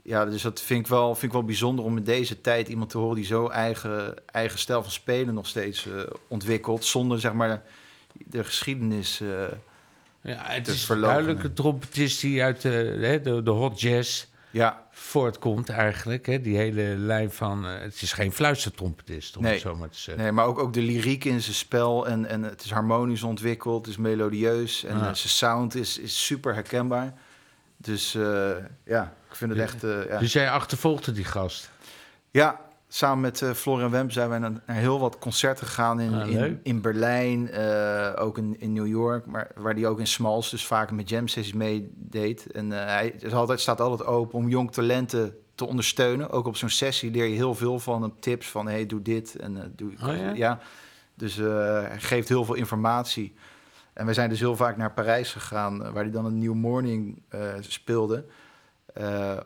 ja, 0.02 0.24
dus 0.24 0.42
dat 0.42 0.60
vind 0.60 0.80
ik, 0.80 0.86
wel, 0.86 1.12
vind 1.14 1.22
ik 1.22 1.32
wel 1.32 1.44
bijzonder 1.44 1.84
om 1.84 1.96
in 1.96 2.04
deze 2.04 2.40
tijd 2.40 2.68
iemand 2.68 2.90
te 2.90 2.98
horen 2.98 3.16
die 3.16 3.24
zo 3.24 3.48
eigen, 3.48 4.14
eigen 4.26 4.58
stijl 4.58 4.82
van 4.82 4.90
spelen 4.92 5.34
nog 5.34 5.46
steeds 5.46 5.88
ontwikkelt. 6.28 6.84
Zonder 6.84 7.20
zeg 7.20 7.32
maar 7.32 7.62
de 8.26 8.44
geschiedenis. 8.44 9.20
eh, 9.20 9.28
Ja, 10.20 10.42
het 10.42 10.68
is 10.68 10.84
verloochenen. 10.84 11.14
duidelijk 11.24 11.44
een 11.48 11.54
trompetist 11.54 12.20
die 12.20 12.42
uit 12.42 12.60
de, 12.62 12.68
hè, 13.00 13.20
de, 13.20 13.42
de 13.42 13.50
hot 13.50 13.80
jazz 13.80 14.24
ja, 14.50 14.86
voortkomt 14.90 15.68
eigenlijk. 15.68 16.26
Hè? 16.26 16.40
Die 16.40 16.56
hele 16.56 16.82
lijn 16.82 17.30
van... 17.30 17.66
eh, 17.66 17.78
het 17.80 18.02
is 18.02 18.12
geen 18.12 18.32
fluistertrompetist, 18.32 19.36
om 19.36 19.42
Nee. 19.42 19.52
het 19.52 19.60
zo 19.60 19.76
maar 19.76 19.88
te 19.88 19.98
zeggen. 19.98 20.22
nee, 20.24 20.32
maar 20.32 20.44
ook, 20.46 20.58
ook 20.58 20.72
de 20.72 20.80
lyriek 20.80 21.24
in 21.24 21.40
zijn 21.42 21.54
spel. 21.54 22.06
En, 22.06 22.26
en 22.26 22.42
het 22.42 22.64
is 22.64 22.70
harmonisch 22.70 23.22
ontwikkeld, 23.22 23.84
het 23.86 23.94
is 23.94 24.00
melodieus. 24.00 24.84
En 24.84 24.94
eh, 24.96 25.02
zijn 25.02 25.16
sound 25.16 25.74
is, 25.74 25.98
is 25.98 26.24
super 26.26 26.54
herkenbaar. 26.54 27.12
Dus 27.76 28.14
eh, 28.14 28.50
ja, 28.84 29.12
ik 29.30 29.34
vind 29.36 29.50
het 29.50 29.60
echt. 29.60 29.84
eh, 29.84 30.06
ja. 30.08 30.18
Dus 30.18 30.32
jij 30.32 30.50
achtervolgde 30.50 31.12
die 31.12 31.24
gast. 31.24 31.70
Ja, 32.30 32.60
samen 32.96 33.20
met 33.20 33.44
Florian 33.54 33.90
Wemp 33.90 34.12
zijn 34.12 34.28
wij 34.28 34.38
naar, 34.38 34.52
heel 34.64 34.98
wat 34.98 35.18
concerten 35.18 35.66
gegaan 35.66 36.00
in, 36.00 36.14
Ah, 36.14 36.30
in, 36.30 36.60
in 36.62 36.80
Berlijn, 36.80 37.50
eh, 37.50 38.12
ook 38.16 38.38
in, 38.38 38.56
in 38.58 38.72
New 38.72 38.86
York, 38.86 39.26
maar 39.26 39.50
waar 39.56 39.74
hij 39.74 39.86
ook 39.86 39.98
in 39.98 40.06
Smalls 40.06 40.50
dus 40.50 40.66
vaak 40.66 40.90
met 40.90 41.08
jam 41.08 41.28
sessies 41.28 41.52
meedeed. 41.52 42.52
En 42.52 42.72
eh, 42.72 42.86
hij 42.86 43.14
is 43.18 43.32
altijd, 43.32 43.60
staat 43.60 43.80
altijd 43.80 44.08
open 44.08 44.38
om 44.38 44.48
jong 44.48 44.72
talenten 44.72 45.36
te 45.54 45.66
ondersteunen. 45.66 46.30
Ook 46.30 46.46
op 46.46 46.56
zo'n 46.56 46.68
sessie 46.68 47.10
leer 47.10 47.24
je 47.24 47.34
heel 47.34 47.54
veel 47.54 47.78
van 47.78 48.14
tips 48.20 48.48
van 48.48 48.68
hey, 48.68 48.86
doe 48.86 49.02
dit 49.02 49.36
en 49.36 49.72
doe 49.76 49.92
Oh 50.02 50.36
ja? 50.36 50.58
Dus 51.14 51.36
hij 51.36 51.98
geeft 52.00 52.28
heel 52.28 52.44
veel 52.44 52.54
informatie. 52.54 53.34
En 53.92 54.06
we 54.06 54.12
zijn 54.12 54.28
dus 54.28 54.40
heel 54.40 54.56
vaak 54.56 54.76
naar 54.76 54.92
Parijs 54.92 55.32
gegaan, 55.32 55.78
waar 55.78 56.02
hij 56.02 56.10
dan 56.10 56.24
een 56.24 56.38
New 56.38 56.54
Morning 56.54 57.22
speelde. 57.60 58.24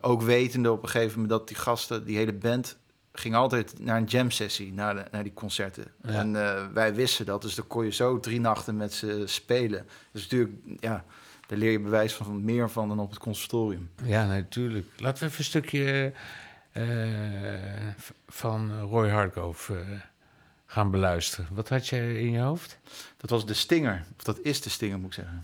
Ook 0.01 0.21
wetende 0.21 0.71
op 0.71 0.83
een 0.83 0.89
gegeven 0.89 1.13
moment 1.13 1.29
dat 1.29 1.47
die 1.47 1.57
gasten, 1.57 2.05
die 2.05 2.17
hele 2.17 2.33
band, 2.33 2.77
ging 3.13 3.35
altijd 3.35 3.79
naar 3.79 3.97
een 3.97 4.03
jam 4.03 4.31
sessie, 4.31 4.73
naar, 4.73 4.95
de, 4.95 5.03
naar 5.11 5.23
die 5.23 5.33
concerten. 5.33 5.85
Ja. 6.01 6.09
En 6.09 6.35
eh, 6.35 6.65
wij 6.73 6.95
wisten 6.95 7.25
dat, 7.25 7.41
dus 7.41 7.55
dan 7.55 7.67
kon 7.67 7.85
je 7.85 7.91
zo 7.91 8.19
drie 8.19 8.39
nachten 8.39 8.77
met 8.77 8.93
ze 8.93 9.23
spelen. 9.25 9.87
Dus 10.11 10.21
natuurlijk, 10.21 10.57
ja, 10.79 11.05
daar 11.47 11.57
leer 11.57 11.71
je 11.71 11.79
bewijs 11.79 12.13
van, 12.13 12.25
van 12.25 12.45
meer 12.45 12.69
van 12.69 12.87
dan 12.87 12.99
op 12.99 13.09
het 13.09 13.19
conservatorium. 13.19 13.89
Ja, 14.03 14.27
natuurlijk. 14.27 14.87
Laten 14.97 15.23
we 15.23 15.25
even 15.25 15.39
een 15.39 15.45
stukje 15.45 16.13
eh, 16.71 16.83
van 18.27 18.79
Roy 18.79 19.09
Hargrove 19.09 19.73
eh, 19.73 19.85
gaan 20.65 20.91
beluisteren. 20.91 21.47
Wat 21.51 21.69
had 21.69 21.87
je 21.87 22.19
in 22.19 22.31
je 22.31 22.39
hoofd? 22.39 22.79
Dat 23.17 23.29
was 23.29 23.45
de 23.45 23.53
stinger, 23.53 24.05
of 24.17 24.23
dat 24.23 24.39
is 24.41 24.61
de 24.61 24.69
stinger 24.69 24.99
moet 24.99 25.17
ik 25.17 25.23
zeggen. 25.23 25.43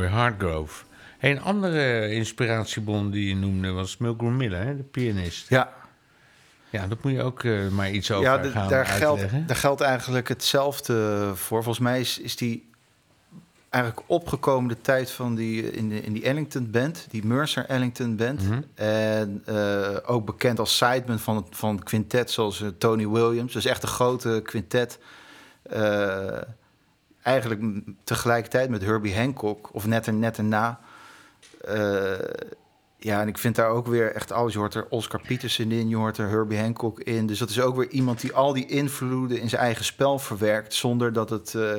Hargrove. 0.00 0.84
Een 1.20 1.40
andere 1.40 2.10
inspiratiebron 2.10 3.10
die 3.10 3.28
je 3.28 3.36
noemde 3.36 3.70
was 3.70 3.96
Milgram 3.96 4.36
Miller, 4.36 4.64
hè, 4.64 4.76
de 4.76 4.82
pianist. 4.82 5.48
Ja, 5.48 5.72
Ja, 6.70 6.86
dat 6.86 7.02
moet 7.02 7.12
je 7.12 7.22
ook 7.22 7.44
eh, 7.44 7.68
maar 7.68 7.90
iets 7.90 8.10
over 8.10 8.24
ja 8.24 8.38
de- 8.38 8.50
gaan 8.50 8.68
daar, 8.68 8.86
geldt, 8.86 9.24
daar 9.46 9.56
geldt 9.56 9.80
eigenlijk 9.80 10.28
hetzelfde 10.28 11.22
voor. 11.34 11.62
Volgens 11.62 11.78
mij 11.84 12.00
is, 12.00 12.18
is 12.18 12.36
die 12.36 12.70
eigenlijk 13.70 14.04
opgekomen 14.06 14.68
de 14.68 14.80
tijd 14.80 15.10
van 15.10 15.34
die, 15.34 15.70
in, 15.72 15.88
de, 15.88 16.00
in 16.02 16.12
die 16.12 16.22
Ellington 16.24 16.70
Band, 16.70 17.06
die 17.10 17.26
Mercer 17.26 17.64
Ellington 17.66 18.16
Band. 18.16 18.42
Mhm. 18.48 18.60
En 18.74 19.42
eh, 19.46 19.96
ook 20.06 20.26
bekend 20.26 20.58
als 20.58 20.76
sideman 20.76 21.18
van 21.18 21.36
het, 21.36 21.46
van 21.50 21.82
quintet, 21.82 22.30
zoals 22.30 22.62
eh, 22.62 22.68
Tony 22.78 23.08
Williams. 23.08 23.52
Dus 23.52 23.64
echt 23.64 23.82
een 23.82 23.88
grote 23.88 24.40
quintet. 24.44 24.98
Eigenlijk 27.22 27.80
tegelijkertijd 28.04 28.70
met 28.70 28.82
Herbie 28.82 29.16
Hancock, 29.16 29.74
of 29.74 29.86
net, 29.86 30.06
er, 30.06 30.12
net 30.12 30.38
erna. 30.38 30.80
Eh, 31.60 32.18
ja, 32.96 33.20
en 33.20 33.28
ik 33.28 33.38
vind 33.38 33.56
daar 33.56 33.68
ook 33.68 33.86
weer 33.86 34.12
echt 34.12 34.32
alles. 34.32 34.52
Je 34.52 34.58
hoort 34.58 34.74
er 34.74 34.86
Oscar 34.88 35.20
Peterson 35.26 35.70
in, 35.70 35.88
je 35.88 35.96
hoort 35.96 36.18
er 36.18 36.28
Herbie 36.28 36.58
Hancock 36.58 37.00
in. 37.00 37.26
Dus 37.26 37.38
dat 37.38 37.50
is 37.50 37.60
ook 37.60 37.76
weer 37.76 37.88
iemand 37.88 38.20
die 38.20 38.32
al 38.32 38.52
die 38.52 38.66
invloeden 38.66 39.40
in 39.40 39.48
zijn 39.48 39.62
eigen 39.62 39.84
spel 39.84 40.18
verwerkt... 40.18 40.74
zonder 40.74 41.12
dat 41.12 41.30
het 41.30 41.54
eh, 41.54 41.74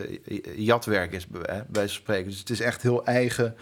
jatwerk 0.55 1.11
is, 1.11 1.27
bij 1.27 1.41
wijze 1.41 1.65
van 1.71 1.87
spreken. 1.87 2.29
Dus 2.29 2.39
het 2.39 2.49
is 2.49 2.59
echt 2.59 2.81
heel 2.81 3.05
eigen. 3.05 3.55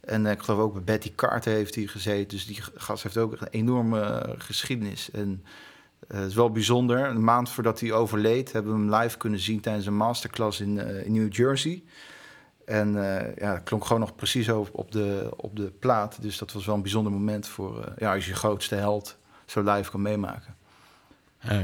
En 0.00 0.26
eh, 0.26 0.32
ik 0.32 0.42
geloof 0.42 0.60
ook 0.60 0.72
bij 0.72 0.82
Betty 0.82 1.12
Carter 1.14 1.52
heeft 1.52 1.74
hij 1.74 1.86
gezeten. 1.86 2.28
Dus 2.28 2.46
die 2.46 2.58
gast 2.74 3.02
heeft 3.02 3.16
ook 3.16 3.32
een 3.32 3.48
enorme 3.50 4.34
geschiedenis. 4.38 5.10
En 5.10 5.44
eh, 6.08 6.18
het 6.18 6.28
is 6.28 6.34
wel 6.34 6.50
bijzonder. 6.50 7.06
Een 7.06 7.24
maand 7.24 7.50
voordat 7.50 7.80
hij 7.80 7.92
overleed... 7.92 8.52
hebben 8.52 8.72
we 8.72 8.78
hem 8.78 9.02
live 9.02 9.16
kunnen 9.16 9.40
zien 9.40 9.60
tijdens 9.60 9.86
een 9.86 9.96
masterclass 9.96 10.60
in, 10.60 10.78
eh, 10.78 11.06
in 11.06 11.12
New 11.12 11.32
Jersey... 11.32 11.82
En 12.64 12.96
eh, 12.96 13.36
ja, 13.36 13.54
het 13.54 13.62
klonk 13.62 13.84
gewoon 13.84 14.00
nog 14.00 14.14
precies 14.14 14.48
op, 14.48 14.68
op, 14.72 14.92
de, 14.92 15.28
op 15.36 15.56
de 15.56 15.72
plaat. 15.78 16.22
Dus 16.22 16.38
dat 16.38 16.52
was 16.52 16.66
wel 16.66 16.74
een 16.74 16.82
bijzonder 16.82 17.12
moment 17.12 17.48
voor 17.48 17.92
ja, 17.98 18.14
als 18.14 18.24
je 18.24 18.30
je 18.30 18.36
grootste 18.36 18.74
held 18.74 19.16
zo 19.44 19.62
live 19.62 19.90
kan 19.90 20.02
meemaken. 20.02 20.56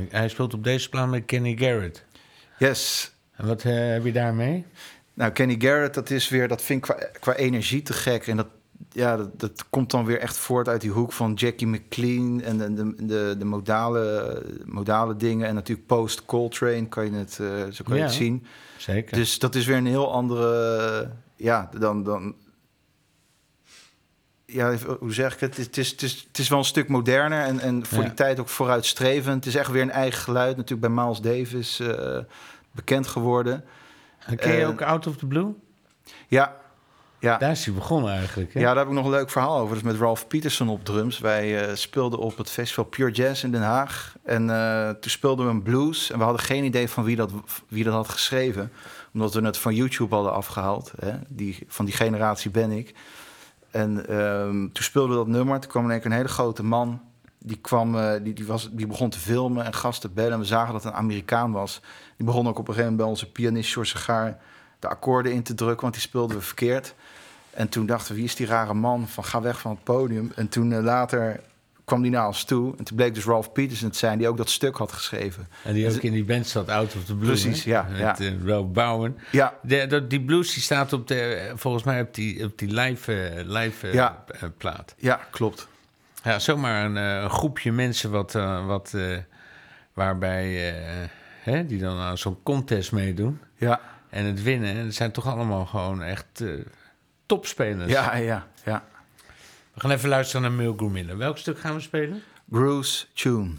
Hij 0.09 0.29
speelt 0.29 0.55
op 0.55 0.65
deze 0.65 0.89
plaat 0.89 1.09
met 1.09 1.25
Kenny 1.25 1.57
Garrett. 1.57 2.05
Yes. 2.59 3.13
En 3.33 3.47
wat 3.47 3.63
heb 3.63 4.05
je 4.05 4.13
daarmee? 4.13 4.67
Nou, 5.15 5.33
Kenny 5.33 5.57
Garrett, 5.59 5.95
dat 5.95 6.11
is 6.11 6.29
weer, 6.29 6.49
dat 6.49 6.63
vind 6.63 6.87
ik 6.87 6.95
qua, 6.95 7.07
qua 7.21 7.35
energie 7.35 7.83
te 7.83 7.93
gek. 7.93 8.27
En 8.27 8.37
dat, 8.37 8.49
ja, 8.89 9.17
dat, 9.17 9.41
dat 9.41 9.65
komt 9.71 9.91
dan 9.91 10.05
weer 10.05 10.19
echt 10.19 10.37
voort 10.37 10.69
uit 10.69 10.81
die 10.81 10.91
hoek 10.91 11.13
van 11.13 11.33
Jackie 11.35 11.67
McLean 11.67 12.41
en 12.41 12.59
de, 12.59 12.75
de, 12.75 13.07
de, 13.07 13.35
de 13.39 13.45
modale, 13.45 14.43
modale 14.65 15.17
dingen. 15.17 15.49
En 15.49 15.55
natuurlijk 15.55 15.87
post 15.87 16.25
Coltrane 16.25 16.89
kan 16.89 17.05
je 17.05 17.13
het, 17.13 17.39
eh, 17.41 17.47
zo 17.71 17.85
kan 17.85 17.97
je 17.97 18.03
het 18.03 18.13
zien. 18.13 18.47
Zeker. 18.77 19.17
Dus 19.17 19.39
dat 19.39 19.55
is 19.55 19.67
weer 19.67 19.77
een 19.77 19.87
heel 19.87 20.13
andere. 20.13 21.11
Ja, 21.37 21.71
dan. 21.79 22.03
dan 22.03 22.35
ja, 24.53 24.77
hoe 24.99 25.13
zeg 25.13 25.35
ik 25.35 25.41
het? 25.41 25.57
Het 25.57 25.77
is, 25.77 25.91
het 25.91 26.03
is, 26.03 26.27
het 26.29 26.39
is 26.39 26.49
wel 26.49 26.59
een 26.59 26.65
stuk 26.65 26.89
moderner 26.89 27.45
en, 27.45 27.61
en 27.61 27.87
voor 27.87 27.99
Ja. 27.99 28.05
die 28.05 28.15
tijd 28.15 28.41
ook 28.41 28.49
vooruitstrevend. 28.49 29.45
Het 29.45 29.55
is 29.55 29.61
echt 29.61 29.71
weer 29.71 29.83
een 29.83 29.91
eigen 29.91 30.23
geluid. 30.23 30.57
Natuurlijk 30.57 30.95
bij 30.95 31.05
Miles 31.05 31.21
Davis 31.21 31.81
eh, 31.81 32.19
bekend 32.73 33.07
geworden. 33.07 33.65
En 34.19 34.37
ken 34.37 34.53
je 34.55 34.63
eh, 34.63 34.69
ook 34.69 34.83
Out 34.83 35.07
of 35.07 35.17
the 35.17 35.27
Blue? 35.27 35.55
Ja, 36.29 36.57
ja. 37.21 37.39
Daar 37.39 37.51
is 37.51 37.65
hij 37.65 37.75
begonnen 37.75 38.13
eigenlijk. 38.13 38.55
Hè? 38.55 38.61
Ja, 38.61 38.67
daar 38.67 38.77
heb 38.77 38.87
ik 38.87 38.93
nog 38.93 39.05
een 39.05 39.11
leuk 39.11 39.31
verhaal 39.31 39.59
over. 39.59 39.75
Dus 39.75 39.85
met 39.85 39.97
Ralph 39.97 40.27
Peterson 40.27 40.69
op 40.69 40.85
drums. 40.85 41.19
Wij 41.19 41.69
eh, 41.69 41.75
speelden 41.75 42.19
op 42.19 42.37
het 42.37 42.51
festival 42.51 42.85
Pure 42.85 43.11
Jazz 43.11 43.45
in 43.45 43.51
Den 43.51 43.63
Haag. 43.63 44.17
En 44.23 44.51
eh, 44.51 44.89
toen 44.89 45.11
speelden 45.11 45.47
we 45.47 45.53
een 45.53 45.63
blues. 45.63 46.11
En 46.11 46.19
we 46.19 46.25
hadden 46.25 46.43
geen 46.43 46.65
idee 46.65 46.89
van 46.89 47.05
wie 47.05 47.17
dat, 47.17 47.31
wie 47.69 47.85
dat 47.85 47.95
had 47.95 48.09
geschreven. 48.09 48.73
Omdat 49.13 49.35
we 49.35 49.41
het 49.41 49.59
van 49.59 49.75
YouTube 49.75 50.15
hadden 50.15 50.33
afgehaald. 50.33 50.93
Hè? 50.99 51.13
Die, 51.29 51.65
van 51.69 51.85
die 51.85 51.95
generatie 51.95 52.51
ben 52.51 52.71
ik. 52.71 52.95
En 53.71 54.09
ehm, 54.09 54.69
toen 54.73 54.85
speelden 54.85 55.11
we 55.11 55.17
dat 55.17 55.27
nummer. 55.27 55.61
Toen 55.61 55.71
kwam 55.71 55.85
in 55.85 55.91
één 55.91 56.01
keer 56.01 56.11
een 56.11 56.17
hele 56.17 56.29
grote 56.29 56.63
man. 56.63 57.01
Die, 57.39 57.57
kwam, 57.57 57.97
eh, 57.97 58.13
die, 58.23 58.33
die, 58.33 58.47
was, 58.47 58.69
die 58.73 58.87
begon 58.87 59.11
te 59.11 59.19
filmen 59.19 59.65
en 59.65 59.75
gasten 59.75 60.15
bellen. 60.15 60.33
En 60.33 60.39
we 60.39 60.45
zagen 60.45 60.73
dat 60.73 60.83
het 60.85 60.93
een 60.93 60.99
Amerikaan 60.99 61.53
was. 61.53 61.81
Die 62.17 62.27
begon 62.27 62.49
ook 62.49 62.59
op 62.59 62.69
een 62.69 62.75
gegeven 62.75 62.83
moment 62.83 62.97
bij 62.97 63.07
onze 63.07 63.31
pianist 63.31 63.73
George 63.73 63.91
Segaar... 63.91 64.39
de 64.79 64.89
akkoorden 64.89 65.33
in 65.33 65.43
te 65.43 65.55
drukken, 65.55 65.81
want 65.81 65.95
die 65.95 66.03
speelden 66.03 66.37
we 66.37 66.43
verkeerd. 66.43 66.95
En 67.51 67.69
toen 67.69 67.87
dachten 67.87 68.09
we, 68.11 68.15
wie 68.15 68.25
is 68.25 68.35
die 68.35 68.47
rare 68.47 68.75
man? 68.75 69.09
Van 69.09 69.25
ga 69.25 69.41
weg 69.41 69.61
van 69.61 69.71
het 69.71 69.85
podium. 69.85 70.33
En 70.37 70.49
toen 70.49 70.73
eh, 70.73 70.83
later 70.83 71.41
kwam 71.85 72.03
die 72.03 72.11
naar 72.11 72.27
ons 72.27 72.45
toe. 72.45 72.75
En 72.79 72.85
toen 72.85 72.97
bleek 72.97 73.15
dus 73.15 73.25
Ralph 73.25 73.53
Peterson 73.53 73.91
te 73.91 73.99
zijn, 73.99 74.19
die 74.19 74.29
ook 74.29 74.37
dat 74.37 74.51
stuk 74.51 74.77
had 74.77 74.93
geschreven. 74.93 75.49
En 75.65 75.75
die 75.75 75.89
ook 75.95 75.95
in 76.03 76.13
die 76.13 76.25
band 76.25 76.47
zat, 76.47 76.69
Out 76.69 76.95
of 76.97 77.05
the 77.05 77.15
Blue. 77.15 77.27
Precies, 77.31 77.65
hè? 77.65 77.71
ja, 77.71 77.87
Met 77.91 78.19
ja. 78.19 78.33
Ralph 78.45 78.73
Bowen. 78.73 79.19
Ja, 79.31 79.55
De, 79.63 79.87
dat- 79.87 80.11
die 80.11 80.21
blues 80.21 80.55
die 80.55 80.63
staat 80.63 80.93
op 80.93 81.07
de, 81.09 81.21
eh, 81.21 81.53
volgens 81.57 81.83
mij 81.85 82.01
op 82.01 82.15
die, 82.15 82.45
op 82.45 82.59
die 82.59 82.73
live, 82.75 83.43
live 83.47 83.87
Ja. 83.93 84.25
plaat. 84.57 84.95
ja, 84.99 85.21
klopt. 85.31 85.69
Ja, 86.25 86.39
zomaar 86.39 86.85
een 86.85 87.31
groepje 87.31 87.73
mensen 87.73 88.11
wat, 88.11 88.33
wat, 88.67 88.95
waarbij, 89.93 90.75
hè, 91.43 91.67
die 91.67 91.79
dan 91.79 91.99
aan 91.99 92.19
zo'n 92.19 92.39
contest 92.43 92.93
meedoen 92.93 93.41
Ja, 93.57 93.81
en 94.11 94.25
het 94.25 94.43
winnen. 94.43 94.71
En 94.71 94.85
het 94.85 94.95
zijn 94.95 95.11
toch 95.13 95.27
allemaal 95.27 95.67
gewoon 95.67 96.03
echt 96.03 96.45
topspelers. 97.31 97.91
ja, 97.91 98.17
ja, 98.17 98.47
ja. 98.65 98.85
We 99.75 99.81
gaan 99.81 99.91
even 99.91 100.09
luisteren 100.09 100.43
naar 100.43 100.53
Milgram 100.53 100.93
Miller. 100.93 101.17
Welk 101.17 101.39
stuk 101.39 101.59
gaan 101.59 101.75
we 101.75 101.81
spelen? 101.81 102.23
Bruce 102.45 103.07
Tune. 103.13 103.51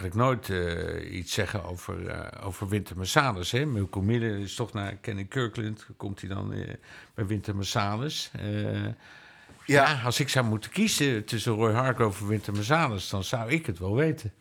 Eigenlijk 0.00 0.14
nooit 0.14 0.50
eh, 0.50 1.16
iets 1.16 1.32
zeggen 1.32 1.64
over, 1.64 2.08
eh, 2.08 2.46
over 2.46 2.68
Winter 2.68 2.96
Marsalis. 2.96 3.50
Hè? 3.50 3.64
Milko 3.64 4.02
Midden 4.02 4.38
is 4.38 4.54
toch 4.54 4.72
naar 4.72 4.96
Kenny 4.96 5.24
Kirkland. 5.24 5.86
Komt 5.96 6.20
hij 6.20 6.28
dan 6.28 6.52
eh, 6.52 6.74
bij 7.14 7.26
Winter 7.26 7.54
Marsalis? 7.54 8.30
Ja. 8.32 8.94
Ja. 9.64 10.00
als 10.04 10.20
ik 10.20 10.28
zou 10.28 10.46
moeten 10.46 10.70
kiezen 10.70 11.24
tussen 11.24 11.52
Roy 11.52 11.72
Hargrove 11.72 12.22
en 12.22 12.28
Winter 12.28 12.52
Marsalis... 12.52 13.08
dan 13.08 13.24
zou 13.24 13.50
ik 13.50 13.66
het 13.66 13.78
wel 13.78 13.94
weten. 13.94 14.32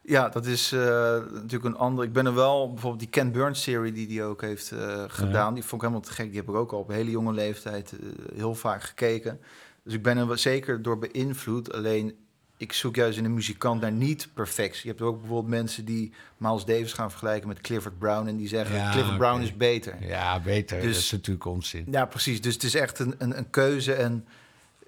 Ja, 0.00 0.28
dat 0.28 0.46
is 0.46 0.70
natuurlijk 0.70 1.64
een 1.64 1.76
ander. 1.76 2.04
Ik 2.04 2.12
ben 2.12 2.26
er 2.26 2.34
wel, 2.34 2.72
bijvoorbeeld 2.72 3.00
die 3.02 3.10
Ken 3.10 3.32
Burns 3.32 3.62
serie 3.62 3.92
die 3.92 4.06
die 4.06 4.22
ook 4.22 4.40
heeft 4.40 4.72
gedaan. 5.06 5.54
Die 5.54 5.62
vond 5.62 5.82
ik 5.82 5.88
helemaal 5.88 6.08
te 6.08 6.12
gek. 6.12 6.26
Die 6.26 6.40
heb 6.40 6.48
ik 6.48 6.54
ook 6.54 6.72
al 6.72 6.78
op 6.78 6.88
hele 6.88 7.10
jonge 7.10 7.32
leeftijd 7.32 7.92
heel 8.34 8.54
vaak 8.54 8.82
gekeken. 8.82 9.40
Dus 9.82 9.94
ik 9.94 10.02
ben 10.02 10.16
er 10.16 10.26
wel 10.26 10.36
zeker 10.36 10.82
door 10.82 10.98
beïnvloed. 10.98 11.72
Alleen, 11.72 12.14
ik 12.56 12.72
zoek 12.72 12.94
juist 12.96 13.18
in 13.18 13.24
een 13.24 13.34
muzikant 13.34 13.80
naar 13.80 13.92
niet 13.92 14.28
perfectie. 14.34 14.80
Je 14.82 14.88
hebt 14.88 15.00
ook 15.02 15.18
bijvoorbeeld 15.20 15.48
mensen 15.54 15.84
die 15.84 16.12
Miles 16.36 16.64
Davis 16.64 16.92
gaan 16.92 17.10
vergelijken 17.10 17.48
met 17.48 17.60
Clifford 17.60 17.98
Brown. 17.98 18.26
En 18.26 18.36
die 18.36 18.48
zeggen, 18.48 18.76
Ja, 18.76 18.90
Clifford 18.92 19.18
Brown 19.18 19.40
is 19.40 19.56
beter. 19.56 19.96
Ja, 20.00 20.40
beter. 20.40 20.80
Dus- 20.80 20.94
dat 20.94 21.02
is 21.02 21.10
natuurlijk 21.12 21.46
onzin. 21.46 21.86
Ja, 21.90 22.04
precies. 22.06 22.40
Dus 22.40 22.54
het 22.54 22.62
is 22.62 22.74
echt 22.74 22.98
een, 22.98 23.14
een, 23.18 23.38
een 23.38 23.50
keuze. 23.50 23.92
En 23.92 24.26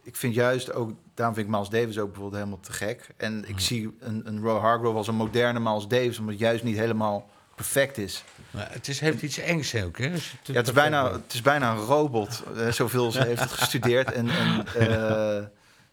ik 0.02 0.16
vind 0.16 0.34
juist 0.34 0.72
ook, 0.72 0.92
daarom 1.14 1.34
vind 1.34 1.46
ik 1.46 1.52
Miles 1.52 1.68
Davis 1.68 1.98
ook 1.98 2.06
bijvoorbeeld 2.06 2.42
helemaal 2.42 2.60
te 2.60 2.72
gek. 2.72 3.06
En 3.16 3.44
ik 3.48 3.60
zie 3.60 3.96
een, 4.00 4.22
een 4.24 4.40
Roy 4.40 4.60
Hargrove 4.60 4.96
als 4.96 5.08
een 5.08 5.14
moderne 5.14 5.60
Miles 5.60 5.86
Davis, 5.86 6.18
omdat 6.18 6.34
het 6.34 6.42
juist 6.42 6.64
niet 6.64 6.76
helemaal 6.76 7.30
perfect 7.54 7.98
is. 7.98 8.24
Maar 8.50 8.68
het 8.72 8.88
is, 8.88 9.00
heeft 9.00 9.22
iets 9.22 9.38
engs 9.38 9.74
ook, 9.74 9.98
hè? 9.98 10.04
te 10.10 10.12
Ja, 10.12 10.12
het, 10.12 10.22
is 10.22 10.52
perfect 10.52 10.74
bijna, 10.74 11.12
het 11.12 11.32
is 11.32 11.42
bijna 11.42 11.70
een 11.70 11.78
robot. 11.78 12.42
eh, 12.56 12.68
zoveel 12.68 13.12
ze 13.12 13.24
heeft 13.24 13.40
het 13.40 13.50
gestudeerd. 13.50 14.12
En, 14.12 14.28
en, 14.28 14.66
eh, 14.74 15.44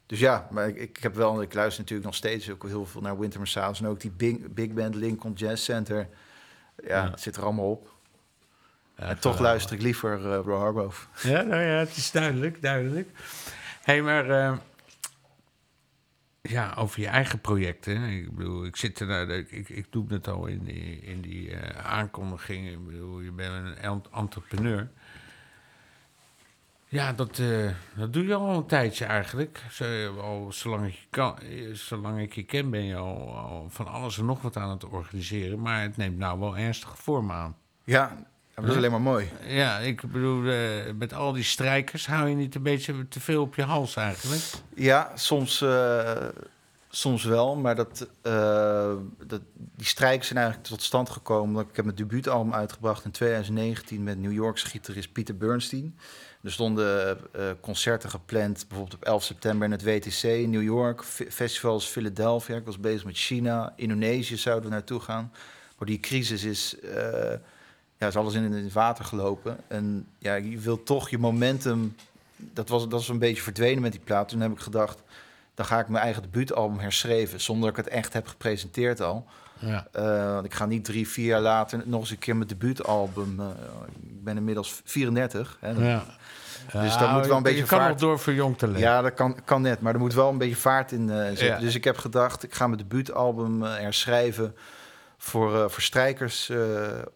dus 0.06 0.20
ja, 0.20 0.48
maar 0.52 0.68
ik, 0.68 0.76
ik 0.78 0.98
heb 0.98 1.16
wel, 1.16 1.42
ik 1.42 1.54
luister 1.54 1.80
natuurlijk 1.82 2.08
nog 2.08 2.16
steeds 2.18 2.50
ook 2.50 2.64
heel 2.64 2.86
veel 2.86 3.02
naar 3.02 3.20
Winter 3.20 3.40
Marsalis. 3.40 3.80
En 3.80 3.88
ook 3.88 4.00
die 4.00 4.12
big, 4.12 4.38
big 4.40 4.72
band 4.74 4.96
Lincoln 4.96 5.34
Jazz 5.34 5.64
Center. 5.64 6.08
Ja, 6.84 7.04
Ja. 7.04 7.10
het 7.12 7.22
zit 7.22 7.36
er 7.36 7.44
allemaal 7.44 7.72
op. 7.72 7.94
Ja, 8.98 9.04
en 9.04 9.08
toch 9.08 9.16
geweldig. 9.16 9.40
luister 9.42 9.76
ik 9.76 9.82
liever 9.82 10.32
eh 10.34 10.40
Roy 10.44 10.58
Hargrove. 10.60 11.08
Ja, 11.28 11.42
nou 11.42 11.62
ja, 11.62 11.78
het 11.78 11.96
is 11.98 12.12
duidelijk, 12.12 12.62
duidelijk. 12.62 13.10
Hé, 13.84 13.94
hey, 13.94 14.02
maar 14.02 14.30
eh, 14.30 14.58
ja, 16.42 16.74
over 16.78 17.00
je 17.00 17.08
eigen 17.08 17.40
projecten. 17.42 18.04
Ik 18.04 18.36
bedoel, 18.36 18.66
ik 18.66 18.76
zit 18.76 19.00
er, 19.00 19.08
nou, 19.08 19.32
ik, 19.34 19.52
ik, 19.52 19.70
ik 19.70 19.86
doe 19.90 20.06
het 20.08 20.28
al 20.28 20.46
in 20.46 20.64
die, 20.64 21.00
in 21.02 21.22
die 21.22 21.52
eh, 21.56 21.86
aankondiging. 21.86 22.70
Ik 22.70 22.86
bedoel, 22.86 23.20
je 23.22 23.32
bent 23.32 23.54
een 23.54 23.78
ent- 23.78 24.10
entrepreneur. 24.14 24.90
Ja, 26.96 27.14
dat, 27.14 27.40
eh, 27.40 27.70
dat 27.96 28.14
doe 28.14 28.26
je 28.26 28.34
al 28.34 28.56
een 28.56 28.66
tijdje 28.66 29.06
eigenlijk. 29.06 29.64
Zo, 29.72 30.18
al 30.18 30.52
zolang, 30.52 30.88
ik 30.88 30.94
je 30.94 31.08
kan, 31.10 31.40
eh, 31.40 31.74
zolang 31.74 32.22
ik 32.22 32.36
je 32.36 32.44
ken 32.44 32.70
ben 32.70 32.84
je 32.84 32.96
al, 32.96 33.36
al 33.36 33.68
van 33.70 33.88
alles 33.88 34.18
en 34.18 34.26
nog 34.26 34.42
wat 34.42 34.58
aan 34.58 34.70
het 34.70 34.84
organiseren. 34.84 35.62
Maar 35.62 35.82
het 35.82 35.98
neemt 35.98 36.18
nou 36.18 36.40
wel 36.40 36.58
ernstige 36.58 36.96
vorm 36.98 37.32
aan. 37.32 37.56
Ja, 37.84 38.18
dat 38.54 38.66
is 38.66 38.76
alleen 38.76 38.92
maar 38.92 39.02
mooi. 39.02 39.30
Ja, 39.48 39.78
ik 39.78 40.12
bedoel, 40.12 40.46
eh, 40.46 40.94
met 40.98 41.14
al 41.14 41.34
die 41.34 41.44
strijkers 41.44 42.08
hou 42.08 42.30
je 42.30 42.36
niet 42.36 42.56
een 42.56 42.64
beetje 42.64 43.08
te 43.08 43.20
veel 43.20 43.42
op 43.42 43.56
je 43.56 43.64
hals 43.64 43.96
eigenlijk? 43.96 44.44
Ja, 44.76 45.12
soms, 45.16 45.66
soms 46.90 47.24
wel, 47.24 47.56
maar 47.56 47.76
dat, 47.76 48.08
dat, 49.28 49.42
die 49.54 49.86
strijken 49.86 50.26
zijn 50.26 50.40
eigenlijk 50.40 50.68
tot 50.68 50.82
stand 50.82 51.10
gekomen. 51.10 51.68
Ik 51.70 51.76
heb 51.76 51.86
mijn 51.86 51.98
debuutalbum 51.98 52.54
uitgebracht 52.54 53.06
in 53.06 53.12
2019 53.12 54.04
met 54.04 54.20
New 54.20 54.34
Yorkse 54.34 54.66
gitarist 54.68 55.12
Peter 55.12 55.38
Bernstein. 55.38 55.98
Er 56.46 56.52
stonden 56.52 57.18
eh, 57.32 57.50
concerten 57.62 58.10
gepland, 58.10 58.66
bijvoorbeeld 58.68 58.96
op 59.02 59.04
11 59.08 59.24
september 59.24 59.66
in 59.66 59.72
het 59.72 59.84
WTC 59.84 60.24
in 60.24 60.50
New 60.50 60.64
York. 60.64 61.04
Fe- 61.04 61.32
Festivals 61.32 61.86
Philadelphia, 61.86 62.56
ik 62.56 62.66
was 62.66 62.80
bezig 62.80 63.06
met 63.06 63.18
China. 63.18 63.74
Indonesië 63.76 64.38
zouden 64.38 64.70
we 64.70 64.76
naartoe 64.76 65.00
gaan. 65.00 65.32
Maar 65.78 65.88
die 65.88 66.00
crisis 66.00 66.44
is, 66.44 66.80
eh, 66.80 67.34
ja, 67.98 68.08
is 68.08 68.16
alles 68.16 68.34
in 68.34 68.44
het 68.54 68.74
water 68.74 69.06
gelopen. 69.06 69.58
En 69.68 70.08
ja, 70.18 70.34
je 70.36 70.58
wilt 70.60 70.86
toch 70.86 71.10
je 71.10 71.18
momentum 71.18 71.96
dat 72.38 72.70
was, 72.70 72.82
dat 72.82 72.92
was 72.92 73.10
een 73.10 73.20
beetje 73.20 73.42
verdwenen 73.42 73.82
met 73.82 73.92
die 73.92 74.02
plaat. 74.04 74.30
Toen 74.30 74.40
heb 74.42 74.52
ik 74.52 74.60
gedacht, 74.60 75.04
dan 75.56 75.66
ga 75.66 75.80
ik 75.80 75.88
mijn 75.88 76.04
eigen 76.04 76.22
debuutalbum 76.22 76.80
herschreven. 76.80 77.42
Zonder 77.42 77.70
dat 77.70 77.80
ik 77.80 77.86
het 77.86 77.94
echt 77.94 78.14
heb 78.14 78.28
gepresenteerd 78.28 79.02
al. 79.02 79.26
Ja. 79.60 79.88
Eh, 79.92 80.40
ik 80.44 80.54
ga 80.54 80.66
niet 80.66 80.86
drie, 80.86 81.08
vier 81.08 81.26
jaar 81.26 81.42
later 81.42 81.82
nog 81.86 82.00
eens 82.00 82.10
een 82.12 82.18
keer 82.20 82.36
mijn 82.36 82.48
debuutalbum... 82.48 83.40
eh, 83.40 83.46
ik 84.04 84.24
ben 84.24 84.38
inmiddels 84.38 84.82
34. 84.84 85.58
Hè, 85.60 85.70
ja. 85.70 86.04
Dus 86.72 86.98
daar 86.98 87.14
moet 87.14 87.28
wel 87.28 87.38
een 87.38 87.44
beetje 87.44 87.62
Je 87.62 87.66
kan 87.66 87.78
vaart- 87.80 87.90
nog 87.92 88.00
door 88.00 88.20
voor 88.20 88.34
jong 88.34 88.58
te 88.58 88.66
leven. 88.68 88.82
ja, 88.82 89.02
dat 89.02 89.14
kan, 89.14 89.38
kan 89.46 89.62
net, 89.62 89.82
maar 89.82 89.94
er 89.94 90.00
moet 90.00 90.14
wel 90.14 90.30
een 90.30 90.38
beetje 90.38 90.56
vaart 90.56 90.92
in 90.92 91.10
eh, 91.10 91.28
zitten. 91.28 91.60
Dus 91.60 91.76
ik 91.76 91.84
heb 91.84 91.98
gedacht, 91.98 92.44
ik 92.44 92.54
ga 92.54 92.68
mijn 92.68 92.80
debuutalbum 92.80 93.62
herschrijven 93.62 94.56
voor, 95.18 95.72
voor 95.72 95.82
strijkers 95.82 96.52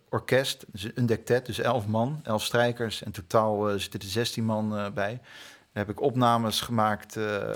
orkest. 0.09 0.65
Dus 0.71 0.87
een 0.95 1.05
dectet, 1.05 1.45
dus 1.45 1.59
elf 1.59 1.85
man, 1.87 2.19
elf 2.23 2.43
strijkers. 2.43 3.03
En 3.03 3.11
totaal 3.11 3.79
zitten 3.79 3.99
er 3.99 4.05
16 4.05 4.43
man 4.45 4.91
bij. 4.93 5.19
Heb 5.79 5.89
ik 5.89 6.01
opnames 6.01 6.61
gemaakt 6.61 7.15
eh, 7.15 7.49
eh, 7.49 7.55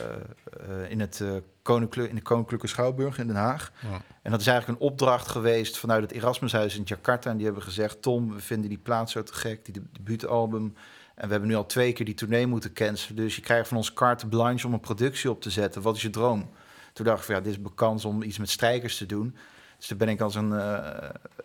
in, 0.87 0.99
het, 0.99 1.21
eh, 1.21 1.31
koninklijk, 1.61 2.09
in 2.09 2.15
de 2.15 2.21
Koninklijke 2.21 2.67
Schouwburg 2.67 3.17
in 3.17 3.27
Den 3.27 3.35
Haag. 3.35 3.71
Ja. 3.81 4.01
En 4.21 4.31
dat 4.31 4.39
is 4.39 4.47
eigenlijk 4.47 4.79
een 4.79 4.87
opdracht 4.87 5.27
geweest 5.27 5.77
vanuit 5.77 6.01
het 6.01 6.11
Erasmushuis 6.11 6.77
in 6.77 6.83
Jakarta. 6.85 7.29
En 7.29 7.35
die 7.35 7.45
hebben 7.45 7.63
gezegd, 7.63 8.01
Tom, 8.01 8.33
we 8.33 8.39
vinden 8.39 8.69
die 8.69 8.77
plaat 8.77 9.09
zo 9.09 9.23
te 9.23 9.33
gek, 9.33 9.65
die 9.65 9.73
de- 9.73 9.83
debuutalbum. 9.91 10.75
En 11.15 11.25
we 11.25 11.31
hebben 11.31 11.49
nu 11.49 11.55
al 11.55 11.65
twee 11.65 11.93
keer 11.93 12.05
die 12.05 12.15
tournee 12.15 12.47
moeten 12.47 12.73
cancelen. 12.73 13.15
Dus 13.15 13.35
je 13.35 13.41
krijgt 13.41 13.67
van 13.67 13.77
ons 13.77 13.93
carte 13.93 14.27
blanche 14.27 14.67
om 14.67 14.73
een 14.73 14.79
productie 14.79 15.29
op 15.29 15.41
te 15.41 15.49
zetten. 15.49 15.81
Wat 15.81 15.95
is 15.95 16.01
je 16.01 16.09
droom? 16.09 16.49
Toen 16.93 17.05
dacht 17.05 17.19
ik 17.19 17.25
van, 17.25 17.35
ja, 17.35 17.41
dit 17.41 17.51
is 17.51 17.57
een 17.57 17.75
kans 17.75 18.05
om 18.05 18.21
iets 18.21 18.37
met 18.37 18.49
strijkers 18.49 18.97
te 18.97 19.05
doen. 19.05 19.35
Dus 19.77 19.87
toen 19.87 19.97
ben 19.97 20.09
ik 20.09 20.21
als 20.21 20.35
een, 20.35 20.51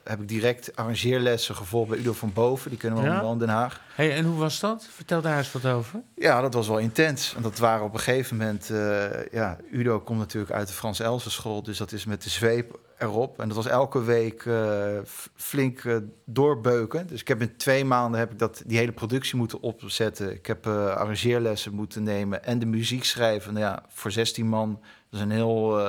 heb 0.08 0.20
ik 0.20 0.28
direct 0.28 0.76
arrangeerlessen 0.76 1.54
gevolgd 1.54 1.88
bij 1.90 1.98
Udo 1.98 2.12
van 2.12 2.32
Boven. 2.32 2.70
Die 2.70 2.78
kunnen 2.78 2.98
we 2.98 3.04
Ja? 3.04 3.12
allemaal 3.14 3.32
in 3.32 3.38
Den 3.38 3.48
Haag. 3.48 3.80
Hey, 3.94 4.14
en 4.14 4.24
hoe 4.24 4.38
was 4.38 4.60
dat? 4.60 4.88
Vertel 4.90 5.20
daar 5.20 5.38
eens 5.38 5.52
wat 5.52 5.66
over. 5.66 6.00
Ja, 6.14 6.40
dat 6.40 6.54
was 6.54 6.68
wel 6.68 6.78
intens. 6.78 7.32
Want 7.32 7.44
dat 7.44 7.58
waren 7.58 7.84
op 7.84 7.92
een 7.94 8.00
gegeven 8.00 8.36
moment... 8.36 8.70
eh, 8.70 9.32
ja, 9.32 9.56
Udo 9.72 10.00
komt 10.00 10.18
natuurlijk 10.18 10.52
uit 10.52 10.68
de 10.68 10.74
Frans 10.74 11.00
Elsen 11.00 11.30
school. 11.30 11.62
Dus 11.62 11.78
dat 11.78 11.92
is 11.92 12.04
met 12.04 12.22
de 12.22 12.30
zweep 12.30 12.78
erop. 12.98 13.40
En 13.40 13.48
dat 13.48 13.56
was 13.56 13.66
elke 13.66 14.02
week 14.02 14.44
eh, 14.46 14.86
flink 15.34 15.84
eh, 15.84 15.96
doorbeuken. 16.24 17.06
Dus 17.06 17.20
ik 17.20 17.28
heb 17.28 17.40
in 17.40 17.56
twee 17.56 17.84
maanden 17.84 18.20
heb 18.20 18.30
ik 18.32 18.38
dat, 18.38 18.62
die 18.66 18.78
hele 18.78 18.92
productie 18.92 19.36
moeten 19.36 19.60
opzetten. 19.60 20.32
Ik 20.34 20.46
heb 20.46 20.66
arrangeerlessen 20.66 21.74
moeten 21.74 22.02
nemen 22.02 22.44
en 22.44 22.58
de 22.58 22.66
muziek 22.66 23.04
schrijven. 23.04 23.52
Nou 23.54 23.64
ja, 23.64 23.82
voor 23.88 24.10
16 24.10 24.46
man, 24.46 24.78
dat 25.10 25.20
is 25.20 25.26
een, 25.26 25.30
heel, 25.30 25.80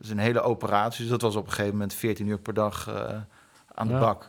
is 0.00 0.10
een 0.10 0.18
hele 0.18 0.40
operatie. 0.40 1.00
Dus 1.00 1.10
dat 1.10 1.20
was 1.20 1.36
op 1.36 1.44
een 1.46 1.50
gegeven 1.52 1.72
moment 1.72 1.94
14 1.94 2.26
uur 2.26 2.38
per 2.38 2.54
dag 2.54 2.88
eh, 2.88 3.20
aan 3.74 3.86
de 3.86 3.92
Ja. 3.92 4.00
bak. 4.00 4.22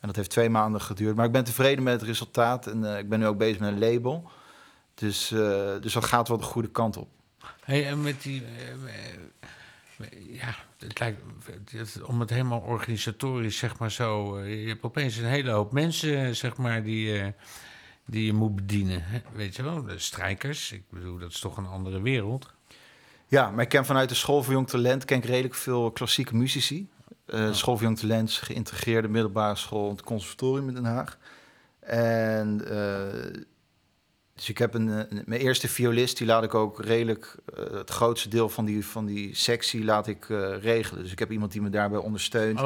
En 0.00 0.06
dat 0.10 0.16
heeft 0.16 0.30
twee 0.30 0.50
maanden 0.50 0.80
geduurd. 0.80 1.16
Maar 1.16 1.26
ik 1.26 1.32
ben 1.32 1.44
tevreden 1.44 1.84
met 1.84 1.92
het 2.00 2.02
resultaat. 2.02 2.66
En 2.66 2.92
eh, 2.92 2.98
ik 2.98 3.08
ben 3.08 3.18
nu 3.18 3.26
ook 3.26 3.38
bezig 3.38 3.58
met 3.60 3.72
een 3.72 3.78
label. 3.78 4.30
Dus, 4.94 5.30
eh, 5.30 5.72
dus 5.80 5.92
dat 5.92 6.04
gaat 6.04 6.28
wel 6.28 6.38
de 6.38 6.44
goede 6.44 6.70
kant 6.70 6.96
op. 6.96 7.08
Hey, 7.64 7.86
en 7.88 8.02
met 8.02 8.22
die... 8.22 8.42
ja, 10.32 10.54
het 10.78 10.98
lijkt, 10.98 11.20
het- 11.70 12.02
om 12.02 12.20
het 12.20 12.30
helemaal 12.30 12.60
organisatorisch, 12.60 13.58
zeg 13.58 13.78
maar 13.78 13.90
zo... 13.90 14.38
je 14.40 14.68
hebt 14.68 14.82
opeens 14.82 15.16
een 15.16 15.24
hele 15.24 15.50
hoop 15.50 15.72
mensen, 15.72 16.36
zeg 16.36 16.56
maar, 16.56 16.82
die, 16.82 17.34
die 18.06 18.26
je 18.26 18.32
moet 18.32 18.54
bedienen. 18.54 19.02
Hè? 19.04 19.20
Weet 19.32 19.56
je 19.56 19.62
wel, 19.62 19.82
de 19.82 19.98
strijkers. 19.98 20.72
Ik 20.72 20.84
bedoel, 20.90 21.18
dat 21.18 21.30
is 21.30 21.40
toch 21.40 21.56
een 21.56 21.66
andere 21.66 22.00
wereld. 22.02 22.53
Ja, 23.34 23.50
maar 23.50 23.62
ik 23.62 23.68
ken 23.68 23.84
vanuit 23.84 24.08
de 24.08 24.14
School 24.14 24.42
voor 24.42 24.52
Jong 24.52 24.68
Talent 24.68 25.04
ken 25.04 25.16
ik 25.16 25.24
redelijk 25.24 25.54
veel 25.54 25.90
klassieke 25.90 26.36
muzici. 26.36 26.88
Eh 27.26 27.52
School 27.52 27.74
voor 27.76 27.86
Jong 27.86 27.98
Talent 27.98 28.30
geïntegreerde 28.32 29.08
middelbare 29.08 29.56
school 29.56 29.90
het 29.90 30.02
conservatorium 30.02 30.68
in 30.68 30.74
Den 30.74 30.84
Haag. 30.84 31.18
En 31.80 32.68
eh, 32.70 33.32
dus 34.34 34.48
ik 34.48 34.58
heb 34.58 34.74
een, 34.74 34.86
een- 34.86 35.22
mijn 35.26 35.40
eerste 35.40 35.68
violist, 35.68 36.16
die 36.18 36.26
laat 36.26 36.42
ik 36.44 36.54
ook 36.54 36.84
redelijk 36.84 37.36
eh, 37.56 37.64
het 37.72 37.90
grootste 37.90 38.28
deel 38.28 38.48
van 38.48 38.64
die, 38.64 38.86
van 38.86 39.06
die 39.06 39.34
sectie 39.34 39.84
laat 39.84 40.06
ik 40.06 40.28
eh, 40.30 40.58
regelen. 40.62 41.02
Dus 41.02 41.12
ik 41.12 41.18
heb 41.18 41.30
iemand 41.30 41.52
die 41.52 41.62
me 41.62 41.70
daarbij 41.70 41.98
ondersteunt. 41.98 42.60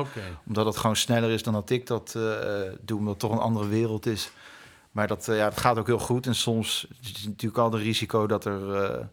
Omdat 0.47 0.66
het 0.66 0.77
gewoon 0.77 0.97
sneller 0.97 1.31
is 1.31 1.43
dan 1.43 1.53
dat 1.53 1.71
ik 1.71 1.87
dat 1.87 2.14
eh, 2.16 2.23
doe, 2.81 2.99
omdat 2.99 3.12
het 3.12 3.19
toch 3.23 3.33
een 3.33 3.39
andere 3.39 3.69
wereld 3.69 4.07
is. 4.07 4.31
Maar 4.91 5.07
dat, 5.07 5.29
eh, 5.29 5.37
ja, 5.37 5.45
dat 5.49 5.61
gaat 5.61 5.79
ook 5.79 5.87
heel 5.87 5.99
goed. 5.99 6.27
En 6.27 6.35
soms 6.35 6.87
is 7.03 7.09
het 7.09 7.25
natuurlijk 7.27 7.59
al 7.62 7.73
het 7.73 7.83
risico 7.83 8.27
dat 8.27 8.45
er 8.45 8.75
eh, 8.75 9.05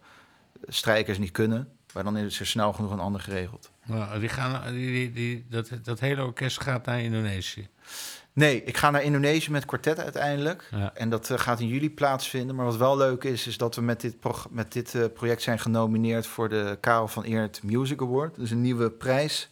strijkers 0.68 1.18
niet 1.18 1.32
kunnen. 1.32 1.70
Maar 1.93 2.03
dan 2.03 2.18
is 2.18 2.39
er 2.39 2.47
snel 2.47 2.74
genoeg 2.74 2.91
een 2.91 2.99
ander 2.99 3.22
geregeld. 3.22 3.72
Nou, 3.86 4.20
die 4.20 4.30
gaan, 4.30 4.74
die, 4.74 4.91
die, 4.91 5.12
die, 5.12 5.45
dat, 5.49 5.70
dat 5.84 5.99
hele 5.99 6.24
orkest 6.24 6.62
gaat 6.62 6.86
naar 6.86 7.01
Indonesië. 7.01 7.68
Nee, 8.34 8.64
ik 8.64 8.78
ga 8.78 8.91
naar 8.91 9.03
Indonesië 9.03 9.51
met 9.51 9.66
kwartet 9.66 9.99
uiteindelijk. 9.99 10.68
Ja. 10.72 10.91
En 10.93 11.10
dat 11.10 11.30
eh, 11.30 11.38
gaat 11.38 11.60
in 11.60 11.68
juli 11.68 11.91
plaatsvinden. 11.91 12.56
Maar 12.56 12.66
wat 12.66 12.78
wel 12.78 12.97
leuk 12.97 13.24
is, 13.24 13.47
is 13.47 13.58
dat 13.58 13.76
we 13.76 13.82
met 13.82 14.01
dit, 14.01 14.16
met 14.49 14.72
dit 14.72 14.95
eh, 14.95 15.03
project 15.14 15.41
zijn 15.41 15.60
genomineerd 15.60 16.28
voor 16.28 16.49
de 16.49 16.78
Karel 16.80 17.08
van 17.08 17.24
Eert 17.24 17.64
Music 17.64 18.01
Award. 18.01 18.36
Dus 18.36 18.51
een 18.51 18.62
nieuwe 18.62 18.91
prijs. 18.91 19.49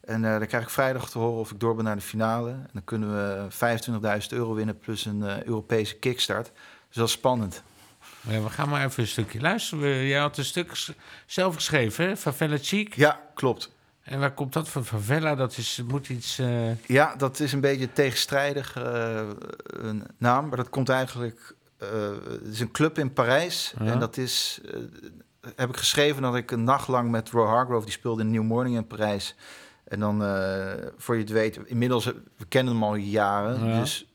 En 0.00 0.24
eh 0.24 0.38
dan 0.38 0.46
krijg 0.46 0.64
ik 0.64 0.70
vrijdag 0.70 1.10
te 1.10 1.18
horen 1.18 1.40
of 1.40 1.50
ik 1.50 1.60
door 1.60 1.74
ben 1.74 1.84
naar 1.84 1.96
de 1.96 2.02
finale. 2.02 2.50
En 2.50 2.70
dan 2.72 2.84
kunnen 2.84 3.12
we 3.14 3.50
25.000 4.22 4.28
euro 4.28 4.54
winnen 4.54 4.78
plus 4.78 5.04
een 5.04 5.46
Europese 5.46 5.94
kickstart. 5.94 6.52
Dus 6.88 6.96
dat 6.96 7.06
is 7.06 7.12
spannend. 7.12 7.62
Ja, 8.28 8.42
we 8.42 8.50
gaan 8.50 8.68
maar 8.68 8.84
even 8.84 9.02
een 9.02 9.08
stukje 9.08 9.40
luisteren. 9.40 10.04
Jij 10.06 10.20
had 10.20 10.38
een 10.38 10.44
stuk 10.44 10.84
zelf 11.26 11.54
geschreven, 11.54 12.06
hè? 12.06 12.16
Favela 12.16 12.56
Chic. 12.60 12.94
Ja, 12.94 13.20
klopt. 13.34 13.70
En 14.02 14.20
waar 14.20 14.32
komt 14.34 14.52
dat 14.52 14.68
van? 14.68 14.84
Favela, 14.84 15.34
dat 15.34 15.56
is, 15.56 15.82
moet 15.88 16.08
iets... 16.08 16.38
eh, 16.38 16.84
Ja, 16.86 17.14
dat 17.16 17.40
is 17.40 17.52
een 17.52 17.60
beetje 17.60 17.84
een 17.84 17.92
tegenstrijdig 17.92 18.76
eh, 18.76 19.28
een 19.66 20.04
naam, 20.18 20.48
maar 20.48 20.56
dat 20.56 20.68
komt 20.70 20.88
eigenlijk. 20.88 21.54
eh, 21.78 21.88
het 22.30 22.46
is 22.52 22.60
een 22.60 22.70
club 22.70 22.98
in 22.98 23.12
Parijs 23.12 23.74
Ja. 23.78 23.86
en 23.92 23.98
dat 23.98 24.16
is. 24.16 24.60
heb 25.56 25.68
ik 25.68 25.76
geschreven 25.76 26.22
dat 26.22 26.34
ik 26.36 26.50
een 26.50 26.64
nacht 26.64 26.88
lang 26.88 27.10
met 27.10 27.30
Roy 27.30 27.46
Hargrove, 27.46 27.84
die 27.84 27.94
speelde 27.94 28.22
in 28.22 28.30
New 28.30 28.42
Morning 28.42 28.76
in 28.76 28.86
Parijs. 28.86 29.34
En 29.84 30.00
dan, 30.00 30.18
voor 30.96 31.14
je 31.14 31.20
het 31.20 31.30
weet, 31.30 31.58
inmiddels, 31.64 32.04
we 32.36 32.44
kennen 32.48 32.72
hem 32.74 32.82
al 32.82 32.94
jaren. 32.94 33.66
Ja. 33.68 33.80
Dus, 33.80 34.06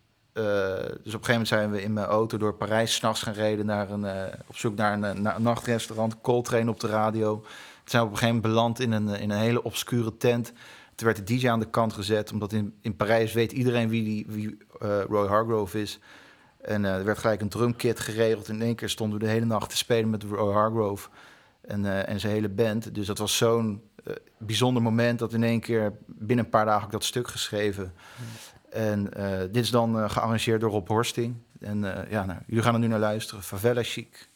dus 1.03 1.13
op 1.13 1.19
een 1.19 1.25
gegeven 1.25 1.31
moment 1.31 1.47
zijn 1.47 1.71
we 1.71 1.81
in 1.81 1.93
mijn 1.93 2.05
auto 2.05 2.37
door 2.37 2.53
Parijs 2.53 2.93
s'nachts 2.93 3.21
gaan 3.21 3.33
rijden 3.33 3.65
naar 3.65 3.89
een, 3.89 4.05
eh, 4.05 4.39
op 4.47 4.57
zoek 4.57 4.75
naar 4.75 4.93
een, 4.93 5.03
eh, 5.03 5.13
naar 5.13 5.35
een 5.35 5.41
nachtrestaurant, 5.41 6.21
Coltrane 6.21 6.69
op 6.69 6.79
de 6.79 6.87
radio. 6.87 7.39
Toen 7.39 7.49
zijn 7.83 8.01
we 8.01 8.07
op 8.07 8.13
een 8.13 8.19
gegeven 8.19 8.41
moment 8.41 8.53
beland 8.53 8.79
in 8.79 8.91
een, 8.91 9.09
eh, 9.09 9.21
in 9.21 9.29
een 9.29 9.37
hele 9.37 9.63
obscure 9.63 10.17
tent. 10.17 10.53
Toen 10.95 11.07
werd 11.07 11.27
de 11.27 11.35
DJ 11.35 11.49
aan 11.49 11.59
de 11.59 11.69
kant 11.69 11.93
gezet, 11.93 12.31
omdat 12.31 12.53
in, 12.53 12.73
in 12.81 12.95
Parijs 12.95 13.33
weet 13.33 13.51
iedereen 13.51 13.89
wie, 13.89 14.03
die, 14.03 14.25
wie 14.27 14.57
eh, 14.79 15.01
Roy 15.01 15.27
Hargrove 15.27 15.81
is. 15.81 15.99
En 16.67 16.85
eh, 16.85 16.95
er 16.95 17.03
werd 17.03 17.17
gelijk 17.17 17.41
een 17.41 17.49
drumkit 17.49 17.99
geregeld. 17.99 18.47
In 18.47 18.61
één 18.61 18.75
keer 18.75 18.89
stonden 18.89 19.19
we 19.19 19.25
de 19.25 19.31
hele 19.31 19.45
nacht 19.45 19.69
te 19.69 19.77
spelen 19.77 20.09
met 20.09 20.23
Roy 20.23 20.53
Hargrove 20.53 21.09
en, 21.61 21.85
eh, 21.85 22.09
en 22.09 22.19
zijn 22.19 22.33
hele 22.33 22.49
band. 22.49 22.95
Dus 22.95 23.07
dat 23.07 23.17
was 23.17 23.37
zo'n 23.37 23.81
eh, 24.03 24.13
bijzonder 24.37 24.83
moment 24.83 25.19
dat 25.19 25.33
in 25.33 25.43
één 25.43 25.59
keer 25.59 25.93
binnen 26.05 26.45
een 26.45 26.51
paar 26.51 26.65
dagen 26.65 26.85
ik 26.85 26.91
dat 26.91 27.03
stuk 27.03 27.27
geschreven. 27.27 27.93
En 28.69 29.13
eh, 29.13 29.39
dit 29.39 29.63
is 29.63 29.69
dan 29.69 29.99
eh, 29.99 30.09
gearrangeerd 30.09 30.61
door 30.61 30.71
Rob 30.71 30.87
Horsting. 30.87 31.35
En 31.59 31.95
eh, 31.95 32.11
ja, 32.11 32.25
nou, 32.25 32.39
jullie 32.47 32.63
gaan 32.63 32.73
er 32.73 32.79
nu 32.79 32.87
naar 32.87 32.99
luisteren. 32.99 33.43
Favela 33.43 33.83
Chic. 33.83 34.29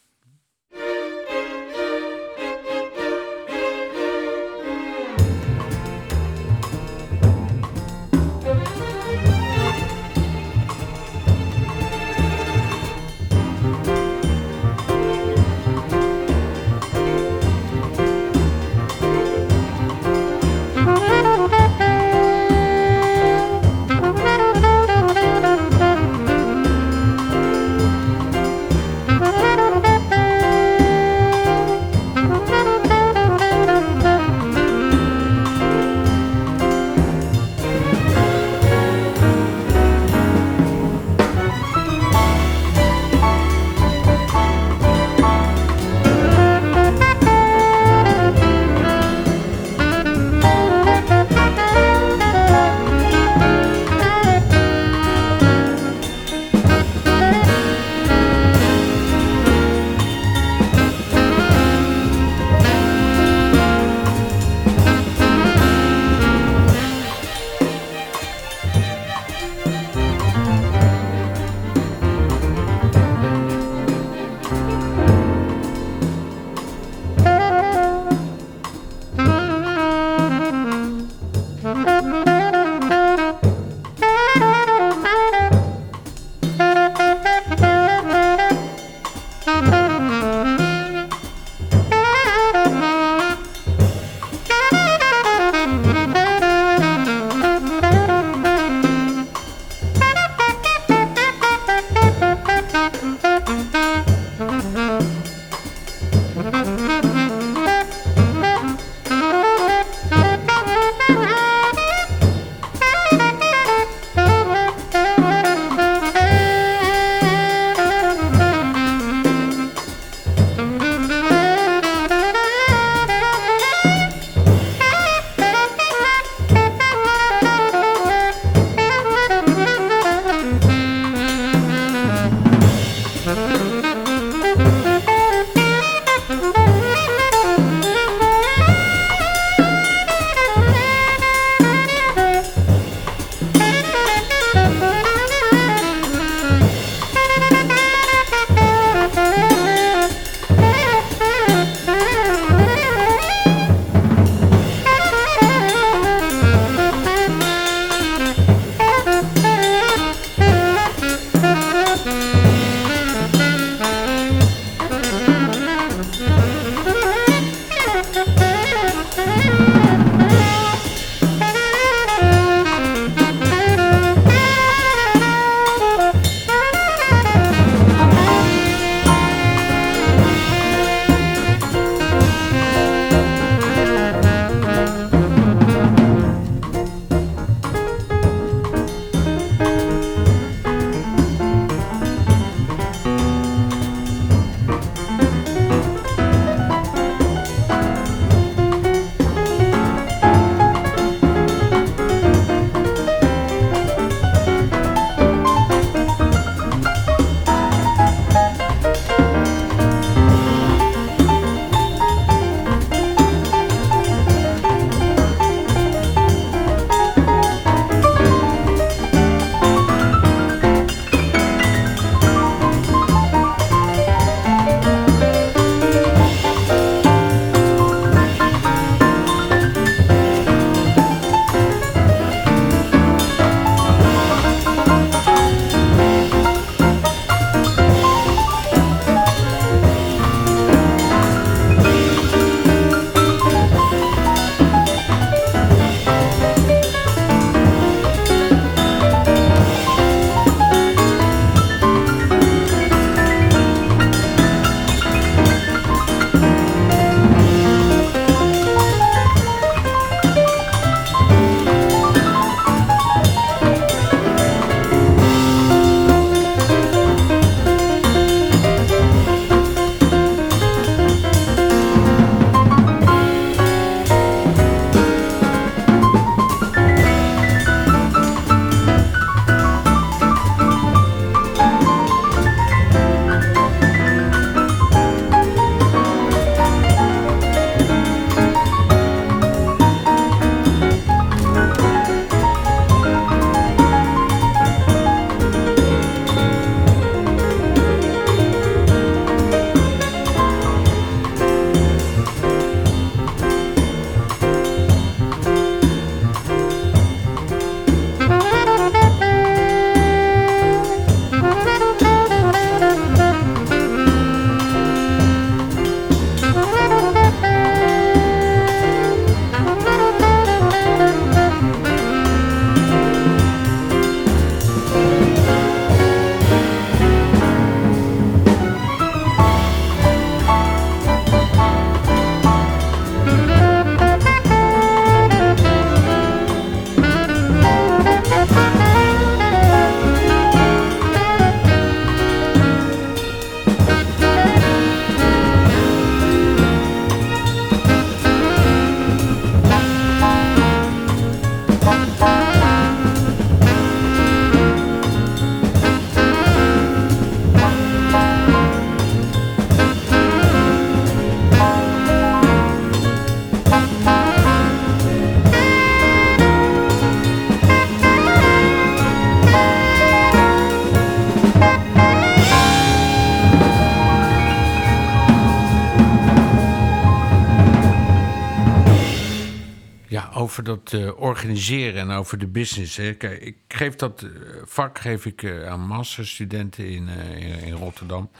Over 380.52 380.64
dat 380.64 380.92
eh, 380.92 381.20
organiseren 381.20 382.00
en 382.00 382.10
over 382.10 382.38
de 382.38 382.46
business. 382.46 382.96
Hè. 382.96 383.14
Kijk, 383.14 383.40
ik 383.40 383.56
geef 383.68 383.96
dat 383.96 384.22
eh, 384.22 384.30
vak 384.64 384.98
geef 384.98 385.26
ik, 385.26 385.42
eh, 385.42 385.66
aan 385.66 385.80
masterstudenten 385.80 386.88
in, 386.88 387.08
in, 387.08 387.58
in 387.58 387.72
Rotterdam. 387.72 388.30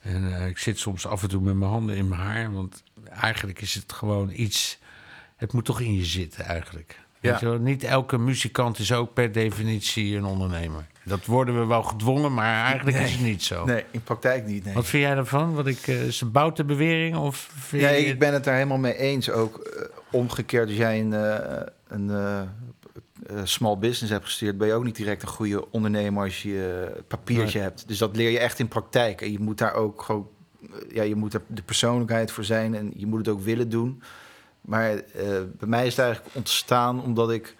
En 0.00 0.48
ik 0.48 0.58
zit 0.58 0.78
soms 0.78 1.06
af 1.06 1.22
en 1.22 1.28
toe 1.28 1.40
met 1.40 1.54
mijn 1.54 1.70
handen 1.70 1.96
in 1.96 2.08
mijn 2.08 2.20
haar. 2.20 2.52
Want 2.52 2.82
eigenlijk 3.08 3.60
is 3.60 3.74
het 3.74 3.92
gewoon 3.92 4.30
iets... 4.32 4.78
Het 5.36 5.52
moet 5.52 5.64
toch 5.64 5.80
in 5.80 5.94
je 5.94 6.04
zitten 6.04 6.44
eigenlijk. 6.44 7.00
Ja. 7.20 7.56
Niet 7.56 7.84
elke 7.84 8.18
muzikant 8.18 8.78
is 8.78 8.92
ook 8.92 9.14
per 9.14 9.32
definitie 9.32 10.16
een 10.16 10.24
ondernemer. 10.24 10.86
Dat 11.06 11.24
worden 11.24 11.60
we 11.60 11.66
wel 11.66 11.82
gedwongen, 11.82 12.34
maar 12.34 12.64
eigenlijk 12.64 12.96
is 12.96 13.12
het 13.12 13.20
niet 13.20 13.42
zo. 13.42 13.64
Nee, 13.64 13.84
in 13.90 14.02
praktijk 14.02 14.46
niet. 14.46 14.64
Nee. 14.64 14.74
Wat 14.74 14.86
vind 14.86 15.02
jij 15.02 15.14
daarvan? 15.14 15.54
Wat 15.54 15.66
ik, 15.66 15.86
eh, 15.86 16.06
is 16.06 16.20
een 16.20 16.30
boute 16.30 16.64
bewering? 16.64 17.16
Of 17.16 17.50
vind 17.58 17.82
Nee, 17.82 18.04
je 18.04 18.06
ik 18.06 18.18
ben 18.18 18.32
het 18.32 18.44
daar 18.44 18.54
helemaal 18.54 18.78
mee 18.78 18.96
eens. 18.96 19.30
Ook 19.30 19.58
eh, 19.58 19.82
omgekeerd, 20.10 20.68
als 20.68 20.76
jij 20.76 21.00
een, 21.00 21.12
eh, 22.10 22.42
een 23.26 23.48
small 23.48 23.78
business 23.78 24.12
hebt 24.12 24.24
gestuurd, 24.24 24.58
ben 24.58 24.66
je 24.66 24.74
ook 24.74 24.84
niet 24.84 24.96
direct 24.96 25.22
een 25.22 25.28
goede 25.28 25.70
ondernemer 25.70 26.24
als 26.24 26.42
je 26.42 26.92
papiertje 27.08 27.58
hebt. 27.58 27.88
Dus 27.88 27.98
dat 27.98 28.16
leer 28.16 28.30
je 28.30 28.38
echt 28.38 28.58
in 28.58 28.68
praktijk. 28.68 29.20
En 29.20 29.32
je 29.32 29.40
moet 29.40 29.58
daar 29.58 29.74
ook 29.74 30.02
gewoon, 30.02 30.28
ja, 30.92 31.02
je 31.02 31.14
moet 31.14 31.34
er 31.34 31.42
de 31.46 31.62
persoonlijkheid 31.62 32.30
voor 32.30 32.44
zijn 32.44 32.74
en 32.74 32.92
je 32.96 33.06
moet 33.06 33.18
het 33.18 33.28
ook 33.28 33.40
willen 33.40 33.68
doen. 33.68 34.02
Maar 34.60 35.02
bij 35.58 35.68
mij 35.68 35.86
is 35.86 35.96
het 35.96 36.04
eigenlijk 36.04 36.36
ontstaan 36.36 37.02
omdat 37.02 37.30
ik 37.30 37.54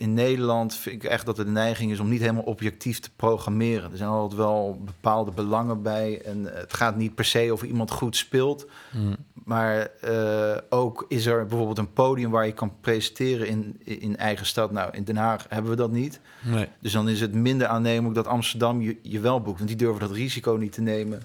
in 0.00 0.14
Nederland 0.14 0.74
vind 0.74 1.04
ik 1.04 1.10
echt 1.10 1.26
dat 1.26 1.38
er 1.38 1.44
de 1.44 1.50
neiging 1.50 1.90
is 1.92 2.00
om 2.00 2.08
niet 2.08 2.20
helemaal 2.20 2.42
objectief 2.42 3.00
te 3.00 3.10
programmeren. 3.16 3.90
Er 3.90 3.96
zijn 3.96 4.08
altijd 4.08 4.40
wel 4.40 4.80
bepaalde 4.84 5.30
belangen 5.30 5.82
bij. 5.82 6.22
En 6.24 6.44
het 6.44 6.74
gaat 6.74 6.96
niet 6.96 7.14
per 7.14 7.24
se 7.24 7.48
of 7.52 7.62
iemand 7.62 7.90
goed 7.90 8.16
speelt. 8.16 8.66
Mm. 8.90 9.16
Maar 9.44 9.90
eh, 10.00 10.56
ook 10.68 11.04
is 11.08 11.26
er 11.26 11.46
bijvoorbeeld 11.46 11.78
een 11.78 11.92
podium 11.92 12.30
waar 12.30 12.46
je 12.46 12.52
kan 12.52 12.72
presenteren 12.80 13.46
in, 13.46 13.80
in 13.84 14.16
eigen 14.16 14.46
stad. 14.46 14.72
Nou, 14.72 14.90
in 14.92 15.04
Den 15.04 15.16
Haag 15.16 15.46
hebben 15.48 15.70
we 15.70 15.76
dat 15.76 15.90
niet. 15.90 16.20
Nee. 16.42 16.68
Dus 16.78 16.92
dan 16.92 17.08
is 17.08 17.20
het 17.20 17.34
minder 17.34 17.66
aannemelijk 17.66 18.14
dat 18.14 18.26
Amsterdam 18.26 18.80
je, 18.80 18.96
je 19.02 19.20
wel 19.20 19.40
boekt. 19.40 19.56
Want 19.58 19.68
die 19.68 19.78
durven 19.78 20.00
dat 20.00 20.16
risico 20.16 20.52
niet 20.52 20.72
te 20.72 20.80
nemen. 20.82 21.22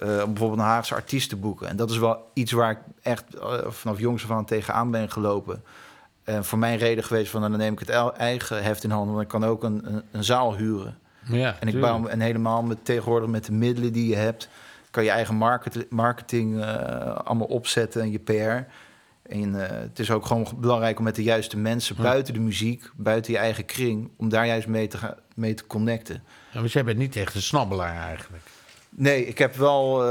eh, 0.00 0.08
om 0.08 0.30
bijvoorbeeld 0.32 0.60
een 0.60 0.66
Haagse 0.66 0.94
artiest 0.94 1.28
te 1.28 1.36
boeken. 1.36 1.68
En 1.68 1.76
dat 1.76 1.90
is 1.90 1.98
wel 1.98 2.30
iets 2.32 2.52
waar 2.52 2.70
ik 2.70 2.78
echt 3.02 3.34
eh, 3.34 3.52
vanaf 3.68 3.98
jongs 3.98 4.24
af 4.24 4.30
aan 4.30 4.44
tegenaan 4.44 4.90
ben 4.90 5.10
gelopen. 5.10 5.62
En 6.24 6.44
voor 6.44 6.58
mijn 6.58 6.78
reden 6.78 7.04
geweest 7.04 7.30
van, 7.30 7.40
dan 7.40 7.56
neem 7.56 7.72
ik 7.72 7.78
het 7.78 7.90
eigen 8.16 8.62
heft 8.62 8.84
in 8.84 8.90
handen. 8.90 9.10
Want 9.14 9.22
ik 9.22 9.28
kan 9.30 9.44
ook 9.44 9.62
een, 9.62 9.80
een, 9.84 10.02
een 10.10 10.24
zaal 10.24 10.56
huren. 10.56 10.98
Ja, 11.24 11.46
En 11.60 11.66
ik 11.68 11.72
tuurlijk. 11.74 11.80
bouw 11.92 12.06
en 12.06 12.20
helemaal 12.20 12.62
met 12.62 12.84
tegenwoordig 12.84 13.28
met 13.28 13.44
de 13.44 13.52
middelen 13.52 13.92
die 13.92 14.08
je 14.08 14.16
hebt, 14.16 14.48
kan 14.90 15.04
je 15.04 15.10
eigen 15.10 15.34
market, 15.34 15.90
marketing 15.90 16.60
eh, 16.62 17.16
allemaal 17.16 17.46
opzetten 17.46 18.00
en 18.02 18.10
je 18.10 18.18
PR. 18.18 18.70
En 19.32 19.62
eh, 19.68 19.78
het 19.80 19.98
is 19.98 20.10
ook 20.10 20.26
gewoon 20.26 20.46
belangrijk 20.56 20.98
om 20.98 21.04
met 21.04 21.14
de 21.14 21.22
juiste 21.22 21.56
mensen 21.56 21.96
Ja. 21.96 22.02
buiten 22.02 22.34
de 22.34 22.40
muziek, 22.40 22.90
buiten 22.96 23.32
je 23.32 23.38
eigen 23.38 23.64
kring, 23.64 24.10
om 24.16 24.28
daar 24.28 24.46
juist 24.46 24.66
mee 24.66 24.86
te, 24.86 24.98
gaan, 24.98 25.14
mee 25.34 25.54
te 25.54 25.66
connecten. 25.66 26.22
Ja, 26.52 26.58
want 26.58 26.72
jij 26.72 26.84
bent 26.84 26.98
niet 26.98 27.16
echt 27.16 27.34
een 27.34 27.42
snabbelaar 27.42 28.06
eigenlijk. 28.08 28.42
Nee, 28.88 29.26
ik 29.26 29.38
heb 29.38 29.54
wel. 29.54 30.02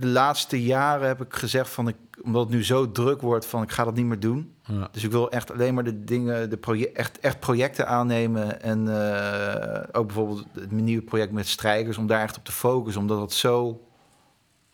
De 0.00 0.06
laatste 0.06 0.62
jaren 0.62 1.06
heb 1.08 1.20
ik 1.20 1.34
gezegd 1.34 1.70
van 1.70 1.88
ik, 1.88 1.96
omdat 2.22 2.42
het 2.42 2.52
nu 2.54 2.64
zo 2.64 2.92
druk 2.92 3.20
wordt, 3.20 3.46
van 3.46 3.62
ik 3.62 3.70
ga 3.70 3.84
dat 3.84 3.94
niet 3.94 4.04
meer 4.06 4.20
doen. 4.20 4.52
Ja. 4.64 4.88
Dus 4.92 5.04
ik 5.04 5.10
wil 5.10 5.30
echt 5.30 5.52
alleen 5.52 5.74
maar 5.74 5.84
de 5.84 6.04
dingen, 6.04 6.50
de 6.50 6.56
proje 6.56 6.92
echt, 6.92 7.18
echt 7.20 7.40
projecten 7.40 7.88
aannemen. 7.88 8.62
En 8.62 8.88
eh, 9.02 9.82
ook 9.92 10.06
bijvoorbeeld 10.06 10.44
het 10.54 10.70
nieuwe 10.70 11.02
project 11.02 11.32
met 11.32 11.48
strijkers, 11.48 11.96
om 11.98 12.06
daar 12.06 12.22
echt 12.22 12.36
op 12.36 12.44
te 12.44 12.52
focussen. 12.52 13.02
Omdat 13.02 13.20
het 13.20 13.32
zo 13.32 13.82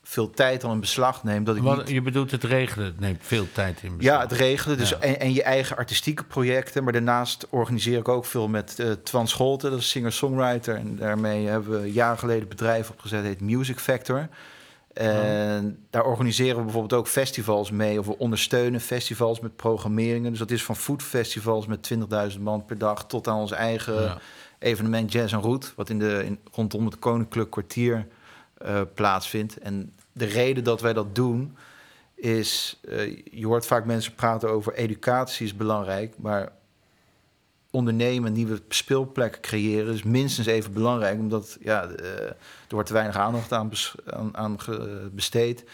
veel 0.03 0.31
tijd 0.31 0.65
al 0.65 0.73
in 0.73 0.81
beslag 0.81 1.25
neemt. 1.25 1.47
Dat 1.47 1.57
ik 1.57 1.63
Wat, 1.63 1.77
niet, 1.77 1.89
je 1.89 2.03
bedoelt 2.03 2.31
het 2.31 2.45
regelen, 2.45 2.87
het 2.87 3.01
neemt 3.01 3.19
veel 3.23 3.47
tijd 3.53 3.83
in 3.83 3.91
ja, 3.91 3.97
beslag. 3.97 4.21
het 4.23 4.33
regelen. 4.33 4.79
Dus 4.79 4.89
Ja. 4.91 4.99
en, 4.99 5.21
en 5.21 5.33
je 5.33 5.43
eigen 5.43 5.77
artistieke 5.77 6.25
projecten. 6.25 6.85
Maar 6.85 6.93
daarnaast 6.93 7.47
organiseer 7.51 7.99
ik 7.99 8.09
ook 8.09 8.25
veel 8.25 8.49
met 8.49 8.79
eh 8.79 8.91
Twan 8.91 9.29
Scholten, 9.29 9.71
dat 9.71 9.81
is 9.81 9.89
singer-songwriter. 9.89 10.75
En 10.77 10.97
daarmee 10.97 11.47
hebben 11.47 11.81
we 11.83 11.93
jaren 11.93 12.19
geleden 12.19 12.43
een 12.43 12.49
bedrijf 12.49 12.91
opgezet, 12.91 13.23
heet 13.25 13.41
Music 13.41 13.79
Factor. 13.79 14.29
En 14.95 15.87
daar 15.91 16.05
organiseren 16.05 16.57
we 16.57 16.63
bijvoorbeeld 16.63 17.01
ook 17.01 17.09
festivals 17.09 17.71
mee. 17.71 17.99
Of 17.99 18.07
we 18.07 18.19
ondersteunen 18.19 18.81
festivals 18.81 19.41
met 19.41 19.57
programmeringen. 19.57 20.31
Dus 20.31 20.39
dat 20.39 20.51
is 20.51 20.65
van 20.65 20.77
foodfestivals 20.77 21.67
met 21.67 21.95
20.000 22.35 22.41
man 22.41 22.65
per 22.65 22.79
dag... 22.79 23.07
tot 23.07 23.29
aan 23.29 23.39
ons 23.39 23.51
eigen 23.51 24.03
Ja. 24.03 24.19
evenement 24.59 25.13
Jazz 25.13 25.33
en 25.33 25.41
Roet... 25.41 25.73
wat 25.77 25.91
in 25.91 25.99
de, 25.99 26.23
in, 26.25 26.39
rondom 26.53 26.85
het 26.85 26.99
Koninklijk 26.99 27.51
Kwartier 27.51 28.07
eh, 28.59 28.81
plaatsvindt. 28.95 29.59
En 29.59 29.93
de 30.13 30.25
reden 30.25 30.65
dat 30.65 30.81
wij 30.81 30.93
dat 30.93 31.15
doen 31.15 31.57
is... 32.15 32.81
eh, 32.89 33.17
je 33.25 33.47
hoort 33.47 33.67
vaak 33.67 33.85
mensen 33.85 34.15
praten 34.15 34.51
over 34.51 34.75
educatie 34.75 35.47
is 35.47 35.57
belangrijk... 35.57 36.15
maar 36.19 36.53
ondernemen, 37.75 38.33
nieuwe 38.33 38.61
speelplekken 38.69 39.41
creëren... 39.41 39.95
is 39.95 40.03
minstens 40.03 40.47
even 40.47 40.73
belangrijk, 40.73 41.19
omdat 41.19 41.57
ja, 41.61 41.83
eh, 41.85 42.27
er 42.27 42.37
wordt 42.69 42.87
te 42.87 42.95
weinig 42.95 43.17
aandacht 43.17 43.53
aan, 43.53 43.71
aan, 44.33 44.57
besteed. 45.13 45.65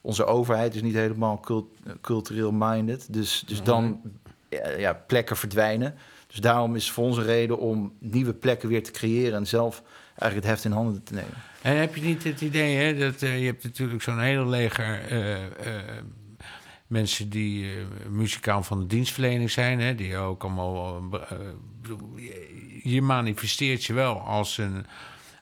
Onze 0.00 0.24
overheid 0.24 0.74
is 0.74 0.82
niet 0.82 0.94
helemaal 0.94 1.40
cult- 1.40 1.76
cultureel 2.00 2.52
minded. 2.52 3.12
Dus, 3.12 3.42
dus 3.46 3.62
dan 3.62 4.00
ja, 4.48 4.68
ja, 4.68 4.92
plekken 5.06 5.36
verdwijnen. 5.36 5.94
Dus 6.26 6.38
daarom 6.40 6.76
is 6.76 6.84
het 6.84 6.94
voor 6.94 7.04
ons 7.04 7.16
een 7.16 7.24
reden 7.24 7.58
om 7.58 7.92
nieuwe 7.98 8.34
plekken 8.34 8.68
weer 8.68 8.82
te 8.82 8.90
creëren... 8.90 9.38
en 9.38 9.46
zelf 9.46 9.82
eigenlijk 10.06 10.34
het 10.34 10.44
heft 10.44 10.64
in 10.64 10.72
handen 10.72 11.02
te 11.02 11.14
nemen. 11.14 11.34
En 11.62 11.76
heb 11.76 11.94
je 11.94 12.02
niet 12.02 12.24
het 12.24 12.40
idee, 12.40 12.76
hè, 12.76 12.98
dat 12.98 13.22
eh, 13.22 13.40
je 13.40 13.46
hebt 13.46 13.64
natuurlijk 13.64 14.02
zo'n 14.02 14.20
hele 14.20 14.46
leger 14.46 15.00
eh, 15.08 15.34
mensen 16.90 17.28
die 17.28 17.64
eh, 17.66 17.72
muzikaal 18.08 18.62
van 18.62 18.78
de 18.80 18.86
dienstverlening 18.86 19.50
zijn, 19.50 19.80
hè, 19.80 19.94
die 19.94 20.16
ook 20.16 20.42
allemaal. 20.42 21.02
eh, 21.12 21.30
eh, 21.30 21.38
je- 22.82 23.02
manifesteert 23.02 23.84
je 23.84 23.92
wel 23.92 24.20
als 24.20 24.58
een, 24.58 24.86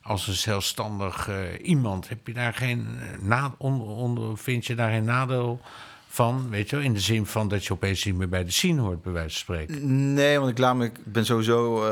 als 0.01 0.27
een 0.27 0.33
zelfstandig 0.33 1.29
iemand. 1.61 2.09
Heb 2.09 2.27
je 2.27 2.33
daar 2.33 2.53
geen 2.53 2.87
na, 3.21 3.55
onder, 3.57 3.87
onder, 3.87 4.37
vind 4.37 4.65
je 4.65 4.75
daar 4.75 4.91
geen 4.91 5.03
nadeel 5.03 5.59
van? 6.07 6.49
Weet 6.49 6.69
je 6.69 6.75
wel, 6.75 6.85
in 6.85 6.93
de 6.93 6.99
zin 6.99 7.25
van 7.25 7.47
dat 7.47 7.65
je 7.65 7.73
opeens 7.73 8.03
niet 8.05 8.15
meer 8.15 8.29
bij 8.29 8.43
de 8.45 8.51
scene 8.51 8.81
hoort, 8.81 9.01
bij 9.01 9.11
wijze 9.13 9.29
van 9.29 9.37
spreken. 9.55 10.13
Nee, 10.13 10.39
want 10.39 10.51
ik, 10.51 10.57
laat 10.57 10.75
me, 10.75 10.85
ik 10.85 10.99
ben 11.05 11.25
sowieso 11.25 11.85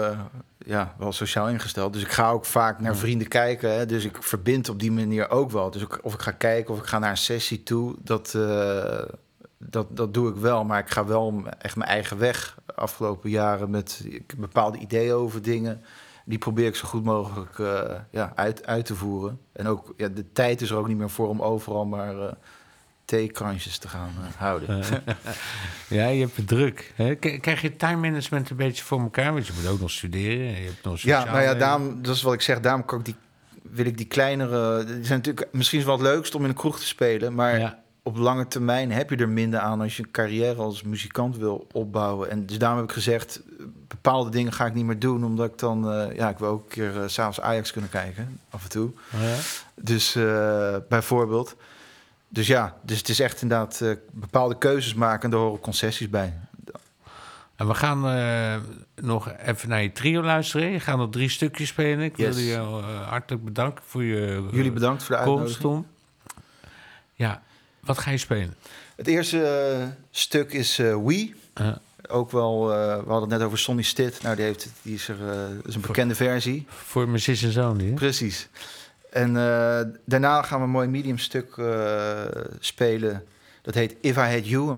ja, 0.65 0.95
wel 0.97 1.11
sociaal 1.11 1.49
ingesteld. 1.49 1.93
Dus 1.93 2.01
ik 2.01 2.11
ga 2.11 2.29
ook 2.29 2.45
vaak 2.45 2.79
naar 2.79 2.95
vrienden 2.97 3.27
kijken. 3.27 3.73
Hè, 3.77 3.85
dus 3.85 4.03
ik 4.05 4.17
verbind 4.23 4.69
op 4.69 4.79
die 4.79 4.91
manier 4.91 5.29
ook 5.29 5.51
wel. 5.51 5.71
Dus 5.71 5.83
of 6.01 6.13
ik 6.13 6.21
ga 6.21 6.31
kijken 6.31 6.73
of 6.73 6.79
ik 6.79 6.85
ga 6.85 6.99
naar 6.99 7.09
een 7.11 7.17
sessie 7.17 7.63
toe, 7.63 7.95
dat, 8.03 8.37
dat, 9.57 9.97
dat 9.97 10.13
doe 10.13 10.29
ik 10.29 10.35
wel. 10.35 10.63
Maar 10.63 10.79
ik 10.79 10.89
ga 10.89 11.05
wel 11.05 11.43
echt 11.59 11.75
mijn 11.75 11.89
eigen 11.89 12.17
weg 12.17 12.57
afgelopen 12.75 13.29
jaren 13.29 13.69
met 13.69 14.01
ik 14.05 14.33
bepaalde 14.37 14.77
ideeën 14.77 15.13
over 15.13 15.41
dingen. 15.41 15.81
Die 16.25 16.37
probeer 16.37 16.67
ik 16.67 16.75
zo 16.75 16.87
goed 16.87 17.03
mogelijk 17.03 17.59
eh, 17.59 17.99
ja, 18.11 18.31
uit, 18.35 18.65
uit 18.65 18.85
te 18.85 18.95
voeren. 18.95 19.39
En 19.53 19.67
ook 19.67 19.93
ja, 19.97 20.07
de 20.07 20.31
tijd 20.31 20.61
is 20.61 20.69
er 20.69 20.77
ook 20.77 20.87
niet 20.87 20.97
meer 20.97 21.09
voor 21.09 21.27
om 21.27 21.41
overal 21.41 21.85
maar 21.85 22.19
eh 22.19 22.31
theekransjes 23.07 23.77
te 23.77 23.87
gaan 23.87 24.09
eh, 24.21 24.39
houden. 24.39 24.83
Ja, 25.87 26.07
je 26.07 26.21
hebt 26.21 26.35
het 26.35 26.47
druk. 26.47 26.93
Hè? 26.95 27.15
Krijg 27.15 27.61
je 27.61 27.75
time 27.75 28.09
management 28.09 28.49
een 28.49 28.55
beetje 28.55 28.83
voor 28.83 28.99
elkaar? 28.99 29.33
Want 29.33 29.47
je 29.47 29.53
moet 29.55 29.67
ook 29.67 29.79
nog 29.79 29.91
studeren. 29.91 30.45
Je 30.45 30.65
hebt 30.65 30.83
nog 30.83 30.99
Ja, 30.99 31.23
nou 31.23 31.41
ja, 31.41 31.53
daarom, 31.53 32.01
dat 32.01 32.15
is 32.15 32.21
wat 32.21 32.33
ik 32.33 32.41
zeg. 32.41 32.59
Daarom 32.59 32.85
kan 32.85 32.99
ik 32.99 33.05
die, 33.05 33.15
wil 33.61 33.85
ik 33.85 33.97
die 33.97 34.05
kleinere... 34.05 34.83
Die 34.83 35.05
zijn 35.05 35.17
natuurlijk 35.17 35.47
misschien 35.51 35.79
is 35.79 35.85
wel 35.85 35.93
het 35.93 36.03
leukst 36.03 36.35
om 36.35 36.43
in 36.43 36.49
een 36.49 36.55
kroeg 36.55 36.79
te 36.79 36.85
spelen. 36.85 37.33
Maar 37.33 37.59
Ja. 37.59 37.79
Op 38.07 38.17
lange 38.17 38.47
termijn 38.47 38.91
heb 38.91 39.09
je 39.09 39.15
er 39.15 39.29
minder 39.29 39.59
aan... 39.59 39.81
als 39.81 39.97
je 39.97 40.03
een 40.03 40.11
carrière 40.11 40.61
als 40.61 40.83
muzikant 40.83 41.37
wil 41.37 41.67
opbouwen. 41.71 42.29
En 42.29 42.45
dus 42.45 42.57
daarom 42.57 42.77
heb 42.79 42.87
ik 42.87 42.93
gezegd... 42.93 43.41
bepaalde 43.87 44.29
dingen 44.29 44.53
ga 44.53 44.65
ik 44.65 44.73
niet 44.73 44.85
meer 44.85 44.99
doen... 44.99 45.23
omdat 45.25 45.51
ik 45.51 45.57
dan... 45.59 45.91
eh, 45.91 46.15
ja, 46.15 46.29
ik 46.29 46.37
wil 46.37 46.49
ook 46.49 46.61
een 46.63 46.67
keer 46.69 47.01
eh, 47.01 47.07
s 47.07 47.13
s'avonds 47.13 47.41
Ajax 47.41 47.71
kunnen 47.71 47.89
kijken. 47.89 48.39
Af 48.49 48.63
en 48.63 48.69
toe. 48.69 48.91
Oh 49.13 49.21
ja? 49.21 49.35
Dus 49.75 50.15
eh, 50.15 50.75
bijvoorbeeld... 50.89 51.55
Dus 52.29 52.47
ja, 52.47 52.75
dus 52.81 52.97
het 52.97 53.09
is 53.09 53.19
echt 53.19 53.41
inderdaad 53.41 53.81
eh, 53.81 53.91
bepaalde 54.11 54.57
keuzes 54.57 54.93
maken... 54.93 55.23
en 55.23 55.29
daar 55.29 55.39
horen 55.39 55.59
concessies 55.59 56.09
bij. 56.09 56.33
En 57.55 57.67
we 57.67 57.73
gaan 57.73 58.07
eh, 58.07 58.55
nog 58.95 59.31
even 59.45 59.69
naar 59.69 59.81
je 59.81 59.91
trio 59.91 60.21
luisteren. 60.23 60.67
Je 60.71 60.79
gaat 60.79 60.97
nog 60.97 61.09
drie 61.09 61.29
stukjes 61.29 61.67
spelen. 61.67 61.99
Ik 62.05 62.17
wil 62.17 62.27
Yes. 62.27 62.37
je 62.47 62.53
eh, 62.53 63.07
hartelijk 63.09 63.43
bedanken 63.45 63.83
voor 63.87 64.03
je 64.03 64.25
eh, 64.47 64.53
Jullie 64.55 64.71
bedankt 64.71 65.03
voor 65.03 65.15
de 65.15 65.21
uitnodiging. 65.21 65.85
Ja, 67.13 67.41
wat 67.87 67.97
ga 67.97 68.11
je 68.11 68.17
spelen? 68.17 68.55
Het 68.95 69.07
eerste 69.07 69.43
eh, 69.43 69.87
stuk 70.11 70.53
is 70.53 70.77
We... 70.77 71.33
Eh, 71.53 71.71
Ook 72.09 72.31
wel, 72.31 72.73
eh, 72.73 72.77
we 72.77 73.09
hadden 73.09 73.29
het 73.29 73.29
net 73.29 73.41
over 73.41 73.57
Sonny 73.57 73.81
Stitt. 73.81 74.21
Nou, 74.23 74.35
die, 74.35 74.45
heeft, 74.45 74.69
die 74.81 74.93
is 74.93 75.07
er, 75.07 75.17
is 75.65 75.75
een 75.75 75.81
bekende 75.81 76.15
versie. 76.15 76.65
voor 76.69 77.07
mijn 77.07 77.21
zus 77.21 77.43
en 77.43 77.51
zoon, 77.51 77.77
die, 77.77 77.89
hè? 77.89 77.93
Precies. 77.93 78.47
En 79.11 79.33
daarna 80.05 80.41
gaan 80.41 80.59
we 80.59 80.65
een 80.65 80.71
mooi 80.71 80.87
medium 80.87 81.17
stuk 81.17 81.55
spelen. 82.59 83.23
Dat 83.61 83.73
heet 83.73 83.95
If 84.01 84.15
I 84.15 84.19
Had 84.19 84.47
You. 84.47 84.77